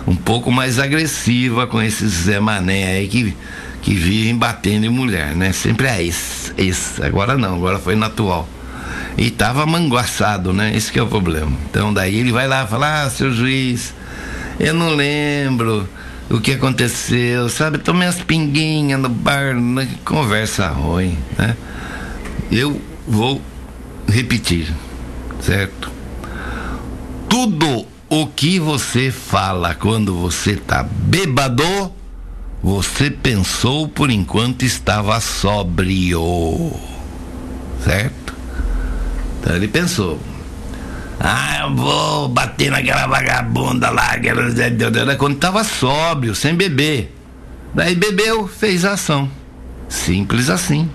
um 0.07 0.15
pouco 0.15 0.51
mais 0.53 0.79
agressiva 0.79 1.67
com 1.67 1.83
esses 1.83 2.13
Zé 2.13 2.39
Mané 2.39 2.97
aí 2.97 3.09
que, 3.09 3.37
que 3.83 3.95
vivem 3.95 4.37
batendo 4.37 4.87
em 4.87 4.89
mulher, 4.89 5.35
né? 5.35 5.53
Sempre 5.53 5.89
é 5.89 6.03
esse, 6.03 6.53
esse. 6.57 7.03
Agora 7.03 7.37
não, 7.37 7.57
agora 7.57 7.79
foi 7.79 7.95
no 7.97 8.07
atual. 8.07 8.49
E 9.17 9.31
tava 9.31 9.65
manguaçado, 9.65 10.53
né? 10.53 10.77
Esse 10.77 10.93
que 10.93 10.99
é 10.99 11.03
o 11.03 11.07
problema. 11.07 11.53
Então 11.71 11.93
daí 11.93 12.17
ele 12.17 12.33
vai 12.33 12.47
lá 12.47 12.67
falar, 12.67 13.05
ah, 13.05 13.11
seu 13.11 13.33
juiz, 13.33 13.95
eu 14.61 14.75
não 14.75 14.95
lembro 14.95 15.89
o 16.29 16.41
que 16.41 16.53
aconteceu, 16.53 17.49
sabe? 17.49 17.79
Tomei 17.79 18.09
as 18.09 18.21
pinguinhas 18.21 19.01
no 19.01 19.09
bar, 19.09 19.55
né? 19.55 19.89
conversa 20.05 20.69
ruim, 20.69 21.17
né? 21.39 21.57
Eu 22.51 22.81
vou 23.07 23.41
repetir 24.09 24.73
certo? 25.41 25.91
Tudo 27.29 27.87
o 28.09 28.27
que 28.27 28.59
você 28.59 29.11
fala 29.11 29.75
quando 29.75 30.15
você 30.15 30.53
está 30.53 30.83
bêbado, 30.83 31.93
você 32.63 33.11
pensou 33.11 33.89
por 33.89 34.11
enquanto 34.11 34.65
estava 34.65 35.21
sóbrio, 35.21 36.73
certo? 37.85 38.35
Ele 39.55 39.69
pensou. 39.69 40.21
Ah, 41.19 41.61
eu 41.63 41.75
vou 41.75 42.29
bater 42.29 42.71
naquela 42.71 43.07
vagabunda 43.07 43.91
lá, 43.91 44.17
quando 45.19 45.35
estava 45.35 45.65
sóbrio, 45.65 46.35
sem 46.35 46.55
beber. 46.55 47.15
Daí 47.75 47.95
bebeu, 47.95 48.47
fez 48.47 48.85
a 48.85 48.93
ação. 48.93 49.31
Simples 49.89 50.51
assim. 50.51 50.89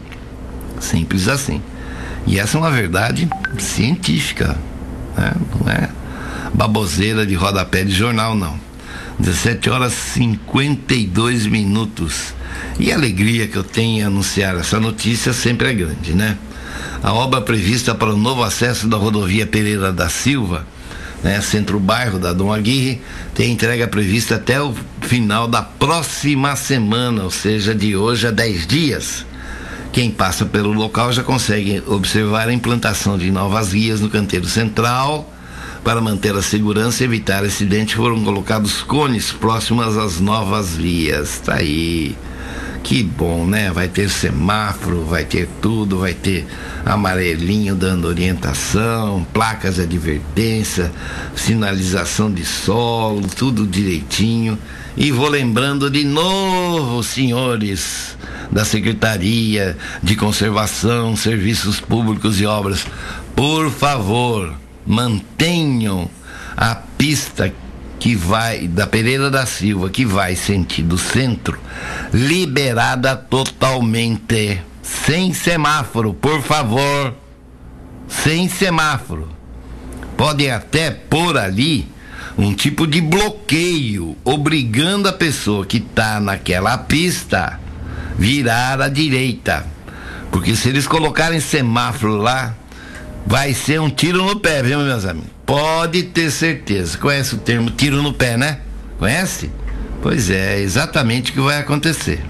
Simples 0.80 1.28
assim. 1.28 1.62
E 2.28 2.40
essa 2.40 2.58
é 2.58 2.62
uma 2.62 2.72
verdade 2.72 3.28
científica, 3.58 4.58
né? 5.18 5.34
não 5.60 5.72
é 5.72 5.90
baboseira 6.54 7.26
de 7.26 7.34
rodapé 7.34 7.84
de 7.84 7.92
jornal, 7.92 8.36
não. 8.36 8.60
17 9.20 9.70
horas 9.70 9.94
52 9.94 11.46
minutos. 11.48 12.34
E 12.80 12.92
a 12.92 12.96
alegria 12.96 13.48
que 13.48 13.56
eu 13.56 13.64
tenho 13.64 14.00
em 14.00 14.04
anunciar 14.04 14.56
essa 14.56 14.80
notícia 14.80 15.34
sempre 15.34 15.70
é 15.70 15.74
grande, 15.74 16.14
né? 16.14 16.38
A 17.04 17.14
obra 17.14 17.42
prevista 17.42 17.96
para 17.96 18.14
o 18.14 18.18
novo 18.18 18.44
acesso 18.44 18.88
da 18.88 18.98
rodovia 18.98 19.48
Pereira 19.48 19.92
da 19.92 20.08
Silva, 20.08 20.66
né, 21.24 21.42
centro-bairro 21.42 22.20
da 22.20 22.34
Dom 22.34 22.54
Aguirre, 22.54 23.02
tem 23.34 23.52
entrega 23.52 23.88
prevista 23.88 24.36
até 24.36 24.62
o 24.62 24.74
final 25.02 25.48
da 25.48 25.62
próxima 25.62 26.56
semana, 26.56 27.24
ou 27.24 27.32
seja, 27.32 27.74
de 27.74 27.96
hoje 27.96 28.28
a 28.28 28.32
10 28.32 28.68
dias. 28.68 29.26
Quem 29.92 30.10
passa 30.10 30.46
pelo 30.46 30.72
local 30.72 31.12
já 31.12 31.22
consegue 31.22 31.84
observar 31.86 32.48
a 32.48 32.54
implantação 32.54 33.18
de 33.18 33.30
novas 33.30 33.70
vias 33.72 34.00
no 34.00 34.10
canteiro 34.10 34.48
central. 34.48 35.32
Para 35.84 36.00
manter 36.00 36.34
a 36.36 36.42
segurança 36.42 37.04
e 37.04 37.08
evitar 37.08 37.44
acidente, 37.44 37.96
foram 37.96 38.24
colocados 38.24 38.82
cones 38.84 39.32
próximas 39.32 39.98
às 39.98 40.20
novas 40.20 40.78
vias. 40.78 41.42
Tá 41.44 41.56
aí. 41.56 42.16
Que 42.84 43.04
bom, 43.04 43.46
né? 43.46 43.72
Vai 43.72 43.88
ter 43.88 44.10
semáforo, 44.10 45.06
vai 45.06 45.24
ter 45.24 45.48
tudo, 45.62 46.00
vai 46.00 46.14
ter 46.14 46.46
amarelinho 46.86 47.76
dando 47.76 48.08
orientação, 48.08 49.26
placas 49.32 49.76
de 49.76 49.82
advertência, 49.82 50.92
sinalização 51.36 52.32
de 52.32 52.44
solo, 52.44 53.28
tudo 53.28 53.68
direitinho. 53.68 54.58
E 54.98 55.12
vou 55.12 55.30
lembrando 55.30 55.90
de 55.90 56.04
novo, 56.04 57.02
senhores 57.04 58.18
da 58.52 58.66
Secretaria 58.66 59.78
de 60.04 60.16
Conservação, 60.16 61.16
Serviços 61.16 61.80
Públicos 61.80 62.42
e 62.42 62.46
Obras, 62.46 62.86
por 63.36 63.72
favor, 63.72 64.54
mantenham 64.86 66.10
a 66.58 66.76
pista 66.76 67.54
que 68.02 68.16
vai 68.16 68.68
da 68.68 68.88
Pereira 68.88 69.30
da 69.30 69.46
Silva, 69.46 69.88
que 69.88 70.04
vai 70.04 70.36
sentido 70.36 70.98
centro, 70.98 71.60
liberada 72.12 73.16
totalmente, 73.16 74.60
sem 74.82 75.36
semáforo, 75.36 76.12
por 76.12 76.42
favor. 76.42 77.14
Sem 78.08 78.50
semáforo. 78.50 79.30
Podem 80.18 80.50
até 80.50 80.90
pôr 80.90 81.38
ali 81.38 81.88
um 82.36 82.56
tipo 82.56 82.88
de 82.88 83.00
bloqueio, 83.02 84.18
obrigando 84.26 85.08
a 85.08 85.14
pessoa 85.14 85.64
que 85.64 85.78
está 85.78 86.20
naquela 86.20 86.80
pista 86.80 87.60
virar 88.18 88.82
à 88.82 88.90
direita. 88.90 89.64
Porque 90.32 90.56
se 90.56 90.70
eles 90.70 90.88
colocarem 90.88 91.40
semáforo 91.40 92.18
lá, 92.18 92.56
vai 93.26 93.54
ser 93.54 93.80
um 93.80 93.90
tiro 93.90 94.24
no 94.26 94.40
pé, 94.40 94.62
viu, 94.64 94.80
meus 94.80 95.06
amigos? 95.06 95.30
Pode 95.46 96.04
ter 96.04 96.32
certeza. 96.32 96.98
Conhece 96.98 97.36
o 97.36 97.38
termo 97.38 97.70
tiro 97.70 98.02
no 98.02 98.14
pé, 98.14 98.38
né? 98.38 98.60
Conhece? 98.98 99.50
Pois 100.02 100.30
é, 100.30 100.58
é 100.58 100.62
exatamente 100.62 101.32
o 101.32 101.34
que 101.34 101.42
vai 101.42 101.60
acontecer. 101.60 102.24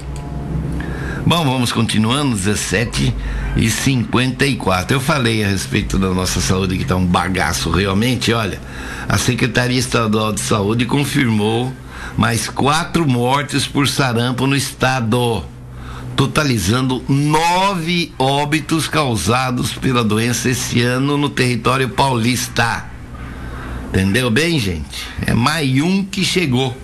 Bom, 1.25 1.45
vamos 1.45 1.71
continuando, 1.71 2.35
17 2.35 3.13
e 3.55 3.69
54. 3.69 4.95
Eu 4.95 4.99
falei 4.99 5.43
a 5.43 5.47
respeito 5.47 5.97
da 5.97 6.09
nossa 6.09 6.41
saúde 6.41 6.75
que 6.75 6.83
está 6.83 6.95
um 6.95 7.05
bagaço 7.05 7.69
realmente. 7.69 8.33
Olha, 8.33 8.59
a 9.07 9.17
Secretaria 9.17 9.79
Estadual 9.79 10.33
de 10.33 10.41
Saúde 10.41 10.85
confirmou 10.85 11.71
mais 12.17 12.49
quatro 12.49 13.07
mortes 13.07 13.67
por 13.67 13.87
sarampo 13.87 14.47
no 14.47 14.55
estado 14.55 15.45
totalizando 16.15 17.03
nove 17.07 18.13
óbitos 18.17 18.87
causados 18.87 19.73
pela 19.73 20.03
doença 20.03 20.49
esse 20.49 20.81
ano 20.81 21.17
no 21.17 21.29
território 21.29 21.89
paulista. 21.89 22.85
Entendeu 23.89 24.29
bem, 24.29 24.59
gente? 24.59 25.07
É 25.25 25.33
mais 25.33 25.69
um 25.81 26.03
que 26.03 26.23
chegou, 26.23 26.77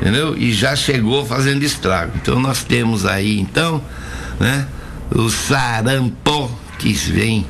entendeu? 0.00 0.36
E 0.36 0.52
já 0.52 0.74
chegou 0.74 1.24
fazendo 1.24 1.62
estrago. 1.62 2.12
Então 2.16 2.40
nós 2.40 2.64
temos 2.64 3.06
aí, 3.06 3.38
então, 3.38 3.82
né? 4.40 4.66
O 5.14 5.28
sarampo 5.28 6.50
que 6.78 6.92
vem 6.92 7.46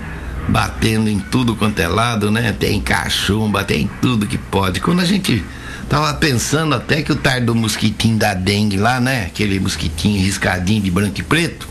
batendo 0.48 1.09
em 1.09 1.18
tudo 1.18 1.55
quanto 1.55 1.79
é 1.79 1.88
lado, 1.88 2.31
né? 2.31 2.53
Tem 2.53 2.81
cachumba, 2.81 3.64
tem 3.64 3.88
tudo 4.01 4.27
que 4.27 4.37
pode. 4.37 4.81
Quando 4.81 5.01
a 5.01 5.05
gente 5.05 5.42
Tava 5.88 6.14
pensando 6.14 6.75
até 6.75 7.03
que 7.03 7.12
o 7.12 7.16
tar 7.16 7.40
do 7.40 7.55
mosquitinho 7.55 8.16
da 8.16 8.35
dengue 8.35 8.77
lá, 8.77 8.99
né? 9.01 9.27
Aquele 9.27 9.61
mosquitinho 9.61 10.23
riscadinho 10.23 10.83
de 10.83 10.90
branco 10.90 11.21
e 11.21 11.23
preto, 11.23 11.68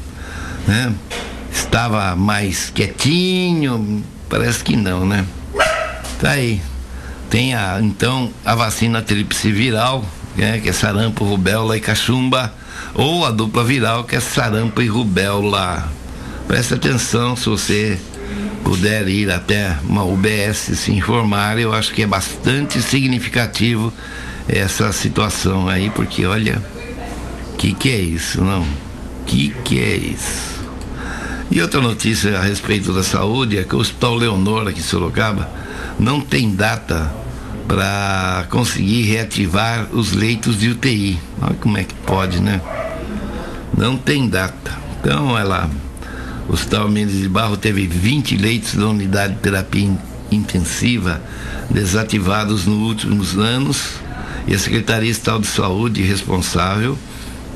né? 0.67 0.93
Estava 1.51 2.15
mais 2.15 2.69
quietinho, 2.69 4.03
parece 4.29 4.63
que 4.63 4.75
não, 4.75 5.05
né? 5.05 5.25
Tá 6.19 6.31
aí. 6.31 6.61
Tem 7.29 7.55
a, 7.55 7.79
então 7.81 8.31
a 8.45 8.55
vacina 8.55 9.01
tríplice 9.01 9.51
viral, 9.51 10.05
né? 10.35 10.59
que 10.59 10.69
é 10.69 10.73
sarampo, 10.73 11.23
rubéola 11.23 11.77
e 11.77 11.81
cachumba, 11.81 12.53
ou 12.93 13.25
a 13.25 13.31
dupla 13.31 13.63
viral, 13.63 14.03
que 14.03 14.15
é 14.15 14.19
sarampo 14.19 14.81
e 14.81 14.87
rubéola. 14.87 15.89
Presta 16.47 16.75
atenção 16.75 17.35
se 17.35 17.47
você 17.47 17.99
puder 18.71 19.05
ir 19.09 19.29
até 19.29 19.75
uma 19.83 20.05
UBS 20.05 20.71
se 20.75 20.93
informar, 20.93 21.59
eu 21.59 21.73
acho 21.73 21.93
que 21.93 22.03
é 22.03 22.07
bastante 22.07 22.81
significativo 22.81 23.91
essa 24.47 24.93
situação 24.93 25.67
aí, 25.67 25.89
porque 25.89 26.25
olha, 26.25 26.63
que 27.57 27.73
que 27.73 27.89
é 27.89 27.99
isso, 27.99 28.41
não? 28.41 28.65
Que 29.25 29.49
que 29.65 29.77
é 29.77 29.97
isso? 29.97 30.61
E 31.51 31.61
outra 31.61 31.81
notícia 31.81 32.39
a 32.39 32.41
respeito 32.41 32.93
da 32.93 33.03
saúde 33.03 33.57
é 33.57 33.63
que 33.65 33.75
o 33.75 33.79
Hospital 33.79 34.15
Leonor 34.15 34.69
aqui 34.69 34.79
em 34.79 34.83
Sorocaba 34.83 35.49
não 35.99 36.21
tem 36.21 36.55
data 36.55 37.13
para 37.67 38.45
conseguir 38.49 39.01
reativar 39.01 39.89
os 39.91 40.13
leitos 40.13 40.57
de 40.57 40.69
UTI. 40.69 41.19
Olha 41.41 41.55
como 41.55 41.77
é 41.77 41.83
que 41.83 41.93
pode, 42.05 42.41
né? 42.41 42.61
Não 43.77 43.97
tem 43.97 44.29
data. 44.29 44.71
Então 45.01 45.37
ela 45.37 45.69
o 46.51 46.53
Hospital 46.53 46.89
Mendes 46.89 47.17
de 47.17 47.29
Barro 47.29 47.55
teve 47.55 47.87
20 47.87 48.35
leitos 48.35 48.75
da 48.75 48.85
unidade 48.89 49.35
de 49.35 49.39
terapia 49.39 49.89
intensiva 50.29 51.21
desativados 51.69 52.65
nos 52.65 52.77
últimos 52.77 53.37
anos 53.37 53.93
e 54.45 54.53
a 54.53 54.59
Secretaria 54.59 55.09
Estadual 55.09 55.39
de 55.39 55.47
Saúde 55.47 56.01
responsável, 56.01 56.97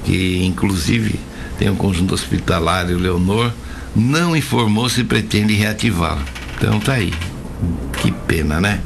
que 0.05 0.45
inclusive 0.45 1.19
tem 1.59 1.69
um 1.69 1.75
conjunto 1.75 2.13
hospitalar, 2.13 2.85
o 2.85 2.97
Leonor, 2.97 3.51
não 3.93 4.33
informou 4.33 4.87
se 4.87 5.03
pretende 5.03 5.53
reativá-lo. 5.53 6.23
Então 6.55 6.79
tá 6.79 6.93
aí. 6.93 7.13
Que 8.01 8.13
pena, 8.13 8.61
né? 8.61 8.79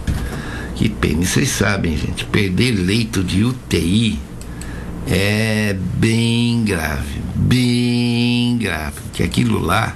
Que 0.75 0.89
pena. 0.89 1.21
E 1.21 1.27
vocês 1.27 1.49
sabem, 1.49 1.95
gente, 1.95 2.25
perder 2.25 2.71
leito 2.71 3.23
de 3.23 3.43
UTI 3.43 4.17
é 5.09 5.75
bem 5.95 6.63
grave, 6.63 7.19
bem 7.35 8.57
grave, 8.59 9.01
que 9.11 9.23
aquilo 9.23 9.59
lá 9.59 9.95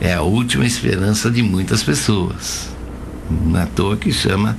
é 0.00 0.14
a 0.14 0.22
última 0.22 0.64
esperança 0.64 1.30
de 1.30 1.42
muitas 1.42 1.82
pessoas. 1.82 2.70
Na 3.30 3.66
toa 3.66 3.96
que 3.96 4.10
chama 4.10 4.56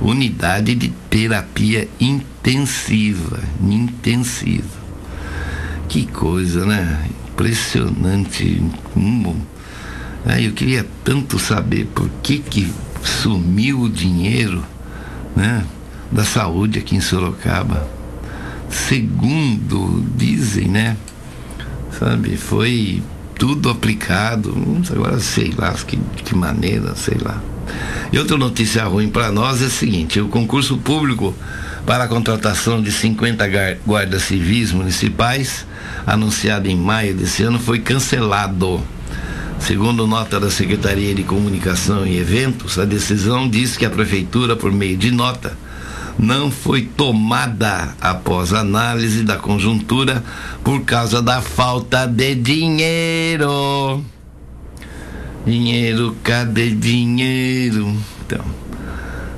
unidade 0.00 0.74
de 0.74 0.88
terapia 1.08 1.88
intensiva, 2.00 3.38
intensiva. 3.62 4.80
Que 5.88 6.06
coisa, 6.06 6.66
né? 6.66 7.08
Impressionante. 7.28 8.62
Aí 10.26 10.46
eu 10.46 10.52
queria 10.52 10.84
tanto 11.04 11.38
saber 11.38 11.86
por 11.94 12.10
que 12.22 12.38
que 12.38 12.72
sumiu 13.02 13.82
o 13.82 13.88
dinheiro, 13.88 14.64
né, 15.34 15.64
da 16.10 16.24
saúde 16.24 16.78
aqui 16.78 16.96
em 16.96 17.00
Sorocaba. 17.00 17.99
Segundo 18.70 20.04
dizem, 20.16 20.68
né, 20.68 20.96
sabe, 21.98 22.36
foi 22.36 23.02
tudo 23.38 23.68
aplicado, 23.68 24.54
agora 24.90 25.18
sei 25.18 25.52
lá 25.56 25.72
que, 25.74 25.98
que 26.24 26.36
maneira, 26.36 26.94
sei 26.94 27.16
lá. 27.20 27.42
E 28.12 28.18
outra 28.18 28.36
notícia 28.36 28.84
ruim 28.84 29.08
para 29.08 29.30
nós 29.32 29.62
é 29.62 29.66
a 29.66 29.70
seguinte: 29.70 30.20
o 30.20 30.28
concurso 30.28 30.78
público 30.78 31.34
para 31.86 32.04
a 32.04 32.08
contratação 32.08 32.82
de 32.82 32.92
50 32.92 33.44
guardas 33.86 34.22
civis 34.22 34.72
municipais, 34.72 35.66
anunciado 36.06 36.68
em 36.68 36.76
maio 36.76 37.14
desse 37.14 37.42
ano, 37.42 37.58
foi 37.58 37.78
cancelado. 37.78 38.80
Segundo 39.58 40.06
nota 40.06 40.40
da 40.40 40.50
Secretaria 40.50 41.14
de 41.14 41.22
Comunicação 41.22 42.06
e 42.06 42.18
Eventos, 42.18 42.78
a 42.78 42.84
decisão 42.84 43.48
diz 43.48 43.76
que 43.76 43.84
a 43.84 43.90
Prefeitura, 43.90 44.56
por 44.56 44.72
meio 44.72 44.96
de 44.96 45.10
nota, 45.10 45.56
não 46.20 46.50
foi 46.50 46.82
tomada 46.82 47.94
após 48.00 48.52
análise 48.52 49.22
da 49.22 49.36
conjuntura 49.36 50.22
por 50.62 50.82
causa 50.82 51.22
da 51.22 51.40
falta 51.40 52.06
de 52.06 52.34
dinheiro. 52.34 54.04
Dinheiro, 55.46 56.14
cadê 56.22 56.70
dinheiro? 56.70 57.96
Então, 58.26 58.44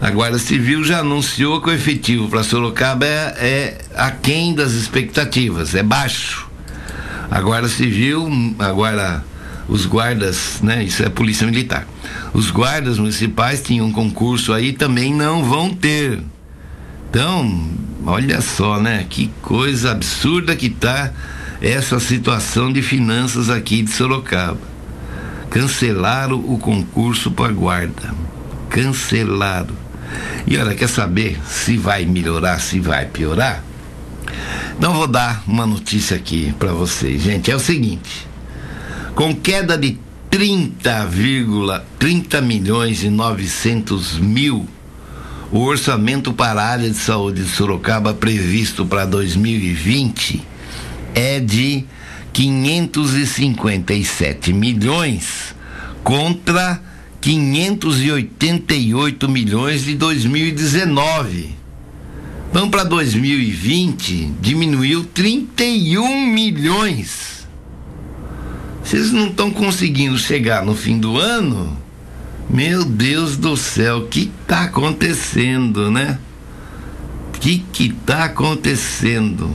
a 0.01 0.11
Guarda 0.11 0.38
Civil 0.38 0.83
já 0.83 0.99
anunciou 0.99 1.61
que 1.62 1.71
o 1.71 1.73
efetivo 1.73 2.29
para 2.29 2.42
Sorocaba 2.42 3.07
é, 3.07 3.37
é 3.38 3.79
aquém 3.97 4.53
das 4.53 4.73
expectativas, 4.73 5.77
é 5.77 5.83
baixo. 5.83 6.51
A 7.31 7.40
Guarda 7.40 7.68
Civil, 7.68 8.29
agora 8.59 9.25
os 9.68 9.87
guardas, 9.87 10.59
né? 10.61 10.83
Isso 10.83 11.03
é 11.05 11.09
polícia 11.09 11.47
militar. 11.47 11.87
Os 12.35 12.51
guardas 12.51 12.99
municipais 12.99 13.62
tinham 13.62 13.87
um 13.87 13.92
concurso 13.92 14.53
aí, 14.53 14.73
também 14.73 15.14
não 15.14 15.45
vão 15.45 15.73
ter. 15.73 16.21
Então, 17.12 17.68
olha 18.07 18.40
só, 18.40 18.81
né? 18.81 19.05
Que 19.07 19.31
coisa 19.42 19.90
absurda 19.90 20.57
que 20.57 20.70
tá 20.70 21.12
essa 21.61 22.01
situação 22.01 22.72
de 22.72 22.81
finanças 22.81 23.51
aqui 23.51 23.83
de 23.83 23.90
Sorocaba. 23.90 24.59
Cancelaram 25.51 26.38
o 26.38 26.57
concurso 26.57 27.31
para 27.31 27.53
guarda. 27.53 28.14
Cancelaram. 28.70 29.75
E 30.46 30.57
olha, 30.57 30.75
quer 30.75 30.88
saber 30.88 31.38
se 31.46 31.77
vai 31.77 32.07
melhorar, 32.07 32.59
se 32.59 32.81
vai 32.81 33.05
piorar? 33.05 33.62
Então 34.79 34.94
vou 34.94 35.07
dar 35.07 35.44
uma 35.46 35.66
notícia 35.66 36.16
aqui 36.16 36.55
para 36.59 36.72
vocês, 36.72 37.20
gente. 37.20 37.51
É 37.51 37.55
o 37.55 37.61
seguinte: 37.61 38.27
com 39.14 39.37
queda 39.37 39.77
de 39.77 39.98
30,30 40.31 41.83
30 41.98 42.40
milhões 42.40 43.05
e 43.05 43.11
900 43.11 44.18
mil, 44.18 44.66
o 45.53 45.61
orçamento 45.61 46.33
para 46.33 46.61
a 46.62 46.67
área 46.67 46.88
de 46.88 46.97
saúde 46.97 47.45
de 47.45 47.51
Sorocaba 47.51 48.15
previsto 48.15 48.87
para 48.87 49.05
2020 49.05 50.43
é 51.15 51.38
de 51.38 51.85
557 52.33 54.55
milhões 54.55 55.55
contra 56.03 56.81
588 57.21 59.29
milhões 59.29 59.85
de 59.85 59.95
2019. 59.95 61.51
Vamos 62.51 62.71
para 62.71 62.85
2020, 62.85 64.33
diminuiu 64.41 65.05
31 65.05 66.33
milhões. 66.33 67.47
Vocês 68.83 69.12
não 69.12 69.29
estão 69.29 69.51
conseguindo 69.51 70.17
chegar 70.17 70.65
no 70.65 70.75
fim 70.75 70.99
do 70.99 71.19
ano? 71.19 71.82
Meu 72.50 72.85
Deus 72.85 73.37
do 73.37 73.57
céu, 73.57 73.98
o 73.98 74.09
que 74.09 74.31
está 74.42 74.64
acontecendo, 74.64 75.90
né? 75.90 76.18
O 77.28 77.38
que 77.38 77.64
está 77.78 78.24
acontecendo? 78.24 79.55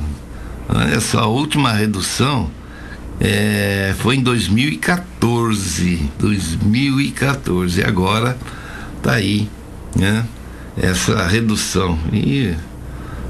Olha 0.67 0.99
só, 0.99 1.19
a 1.19 1.27
última 1.27 1.71
redução 1.71 2.49
é, 3.19 3.95
foi 3.99 4.17
em 4.17 4.21
2014. 4.21 6.09
2014. 6.19 7.79
E 7.79 7.83
agora 7.83 8.37
tá 9.01 9.13
aí, 9.13 9.49
né? 9.95 10.25
Essa 10.75 11.25
redução. 11.27 11.97
E 12.11 12.53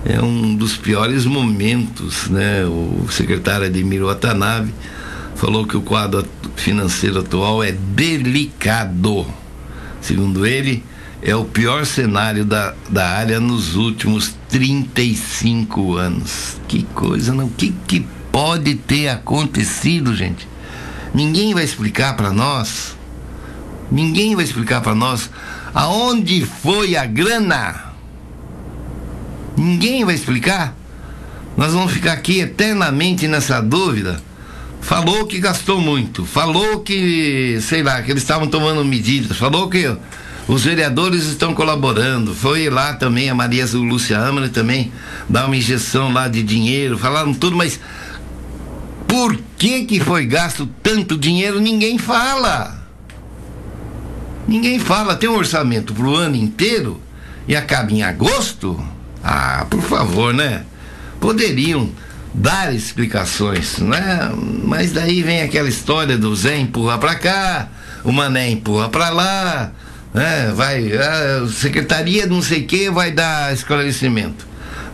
é 0.05 0.21
um 0.21 0.55
dos 0.55 0.77
piores 0.77 1.25
momentos, 1.25 2.27
né? 2.29 2.65
O 2.65 3.07
secretário 3.09 3.65
Ademir 3.65 4.03
Watanabe 4.03 4.73
falou 5.35 5.65
que 5.65 5.77
o 5.77 5.81
quadro 5.81 6.25
financeiro 6.55 7.19
atual 7.19 7.63
é 7.63 7.71
delicado. 7.71 9.25
Segundo 10.01 10.45
ele, 10.45 10.83
é 11.21 11.35
o 11.35 11.45
pior 11.45 11.85
cenário 11.85 12.45
da, 12.45 12.73
da 12.89 13.09
área 13.09 13.39
nos 13.39 13.75
últimos 13.75 14.35
35 14.49 15.95
anos. 15.95 16.57
Que 16.67 16.83
coisa, 16.83 17.33
não? 17.33 17.49
Que, 17.49 17.73
que 17.87 18.05
pode 18.31 18.75
ter 18.75 19.09
acontecido, 19.09 20.15
gente. 20.15 20.47
Ninguém 21.13 21.53
vai 21.53 21.63
explicar 21.63 22.15
para 22.15 22.31
nós. 22.31 22.95
Ninguém 23.91 24.35
vai 24.35 24.43
explicar 24.43 24.81
para 24.81 24.93
nós 24.93 25.29
aonde 25.73 26.45
foi 26.45 26.95
a 26.95 27.05
grana. 27.05 27.93
Ninguém 29.55 30.05
vai 30.05 30.13
explicar. 30.13 30.75
Nós 31.55 31.73
vamos 31.73 31.91
ficar 31.91 32.13
aqui 32.13 32.39
eternamente 32.41 33.27
nessa 33.27 33.59
dúvida. 33.59 34.21
Falou 34.81 35.25
que 35.25 35.39
gastou 35.39 35.81
muito, 35.81 36.25
falou 36.25 36.79
que, 36.79 37.59
sei 37.61 37.83
lá, 37.83 38.01
que 38.01 38.11
eles 38.11 38.23
estavam 38.23 38.47
tomando 38.47 38.85
medidas, 38.85 39.37
falou 39.37 39.69
que 39.69 39.93
os 40.47 40.63
vereadores 40.63 41.25
estão 41.25 41.53
colaborando. 41.53 42.33
Foi 42.33 42.69
lá 42.69 42.93
também 42.93 43.29
a 43.29 43.35
Maria 43.35 43.65
Lúcia 43.73 44.17
Amara 44.17 44.47
também 44.47 44.91
dar 45.27 45.45
uma 45.45 45.57
injeção 45.57 46.11
lá 46.13 46.27
de 46.27 46.41
dinheiro, 46.41 46.97
falaram 46.97 47.33
tudo, 47.33 47.55
mas 47.55 47.79
por 49.07 49.37
que, 49.57 49.85
que 49.85 49.99
foi 49.99 50.25
gasto 50.25 50.69
tanto 50.83 51.17
dinheiro? 51.17 51.59
Ninguém 51.59 51.97
fala. 51.97 52.77
Ninguém 54.47 54.79
fala. 54.79 55.15
Tem 55.15 55.29
um 55.29 55.35
orçamento 55.35 55.93
para 55.93 56.05
o 56.05 56.15
ano 56.15 56.35
inteiro 56.35 57.01
e 57.47 57.55
acaba 57.55 57.91
em 57.91 58.03
agosto? 58.03 58.81
Ah, 59.23 59.65
por 59.69 59.81
favor, 59.81 60.33
né? 60.33 60.63
Poderiam 61.19 61.89
dar 62.37 62.73
explicações, 62.73 63.79
né? 63.79 64.31
Mas 64.63 64.91
daí 64.91 65.23
vem 65.23 65.41
aquela 65.41 65.67
história 65.67 66.17
do 66.17 66.33
Zé 66.35 66.57
empurra 66.57 66.97
para 66.99 67.15
cá, 67.15 67.67
o 68.03 68.11
Mané 68.11 68.51
empurra 68.51 68.89
para 68.89 69.09
lá, 69.09 69.71
né? 70.13 70.53
Vai, 70.55 70.91
a 70.93 71.47
secretaria 71.47 72.27
não 72.27 72.41
sei 72.41 72.63
que 72.63 72.89
vai 72.91 73.11
dar 73.11 73.51
esclarecimento. 73.53 74.45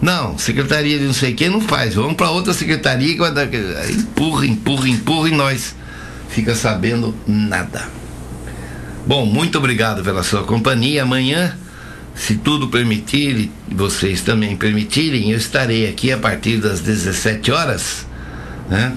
Não, 0.02 0.38
secretaria 0.38 0.98
de 0.98 1.06
não 1.06 1.14
sei 1.14 1.34
quem 1.34 1.50
não 1.50 1.62
faz. 1.62 1.96
Vamos 1.96 2.16
para 2.16 2.30
outra 2.30 2.54
secretaria 2.54 3.14
que 3.14 3.20
vai 3.20 3.34
dar. 3.34 3.48
Empurra, 3.90 4.46
empurra, 4.46 4.90
empurra 4.90 5.30
e 5.30 5.32
nós 5.32 5.76
fica 6.30 6.56
sabendo 6.56 7.16
nada. 7.28 7.88
Bom, 9.06 9.26
muito 9.26 9.58
obrigado 9.58 10.04
pela 10.04 10.24
sua 10.24 10.44
companhia. 10.44 11.04
Amanhã, 11.04 11.58
se 12.16 12.36
tudo 12.36 12.68
permitir 12.68 13.50
vocês 13.68 14.22
também 14.22 14.56
permitirem, 14.56 15.32
eu 15.32 15.38
estarei 15.38 15.90
aqui 15.90 16.12
a 16.12 16.18
partir 16.18 16.58
das 16.58 16.80
17 16.80 17.52
horas, 17.52 18.06
né? 18.70 18.96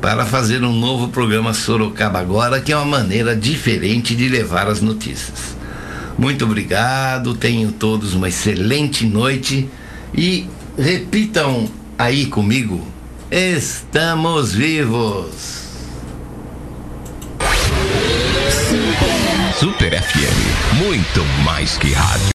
Para 0.00 0.24
fazer 0.24 0.62
um 0.62 0.72
novo 0.72 1.08
programa 1.08 1.52
Sorocaba 1.52 2.20
Agora, 2.20 2.60
que 2.60 2.72
é 2.72 2.76
uma 2.76 2.98
maneira 2.98 3.34
diferente 3.34 4.14
de 4.14 4.28
levar 4.28 4.68
as 4.68 4.80
notícias. 4.80 5.56
Muito 6.16 6.44
obrigado, 6.44 7.34
tenham 7.34 7.70
todos 7.70 8.14
uma 8.14 8.28
excelente 8.28 9.06
noite 9.06 9.68
e 10.14 10.46
repitam 10.76 11.68
aí 11.98 12.26
comigo: 12.26 12.86
estamos 13.30 14.52
vivos. 14.52 15.68
Super 19.58 20.00
FM, 20.00 20.76
muito 20.84 21.24
mais 21.44 21.76
que 21.78 21.92
rádio. 21.92 22.26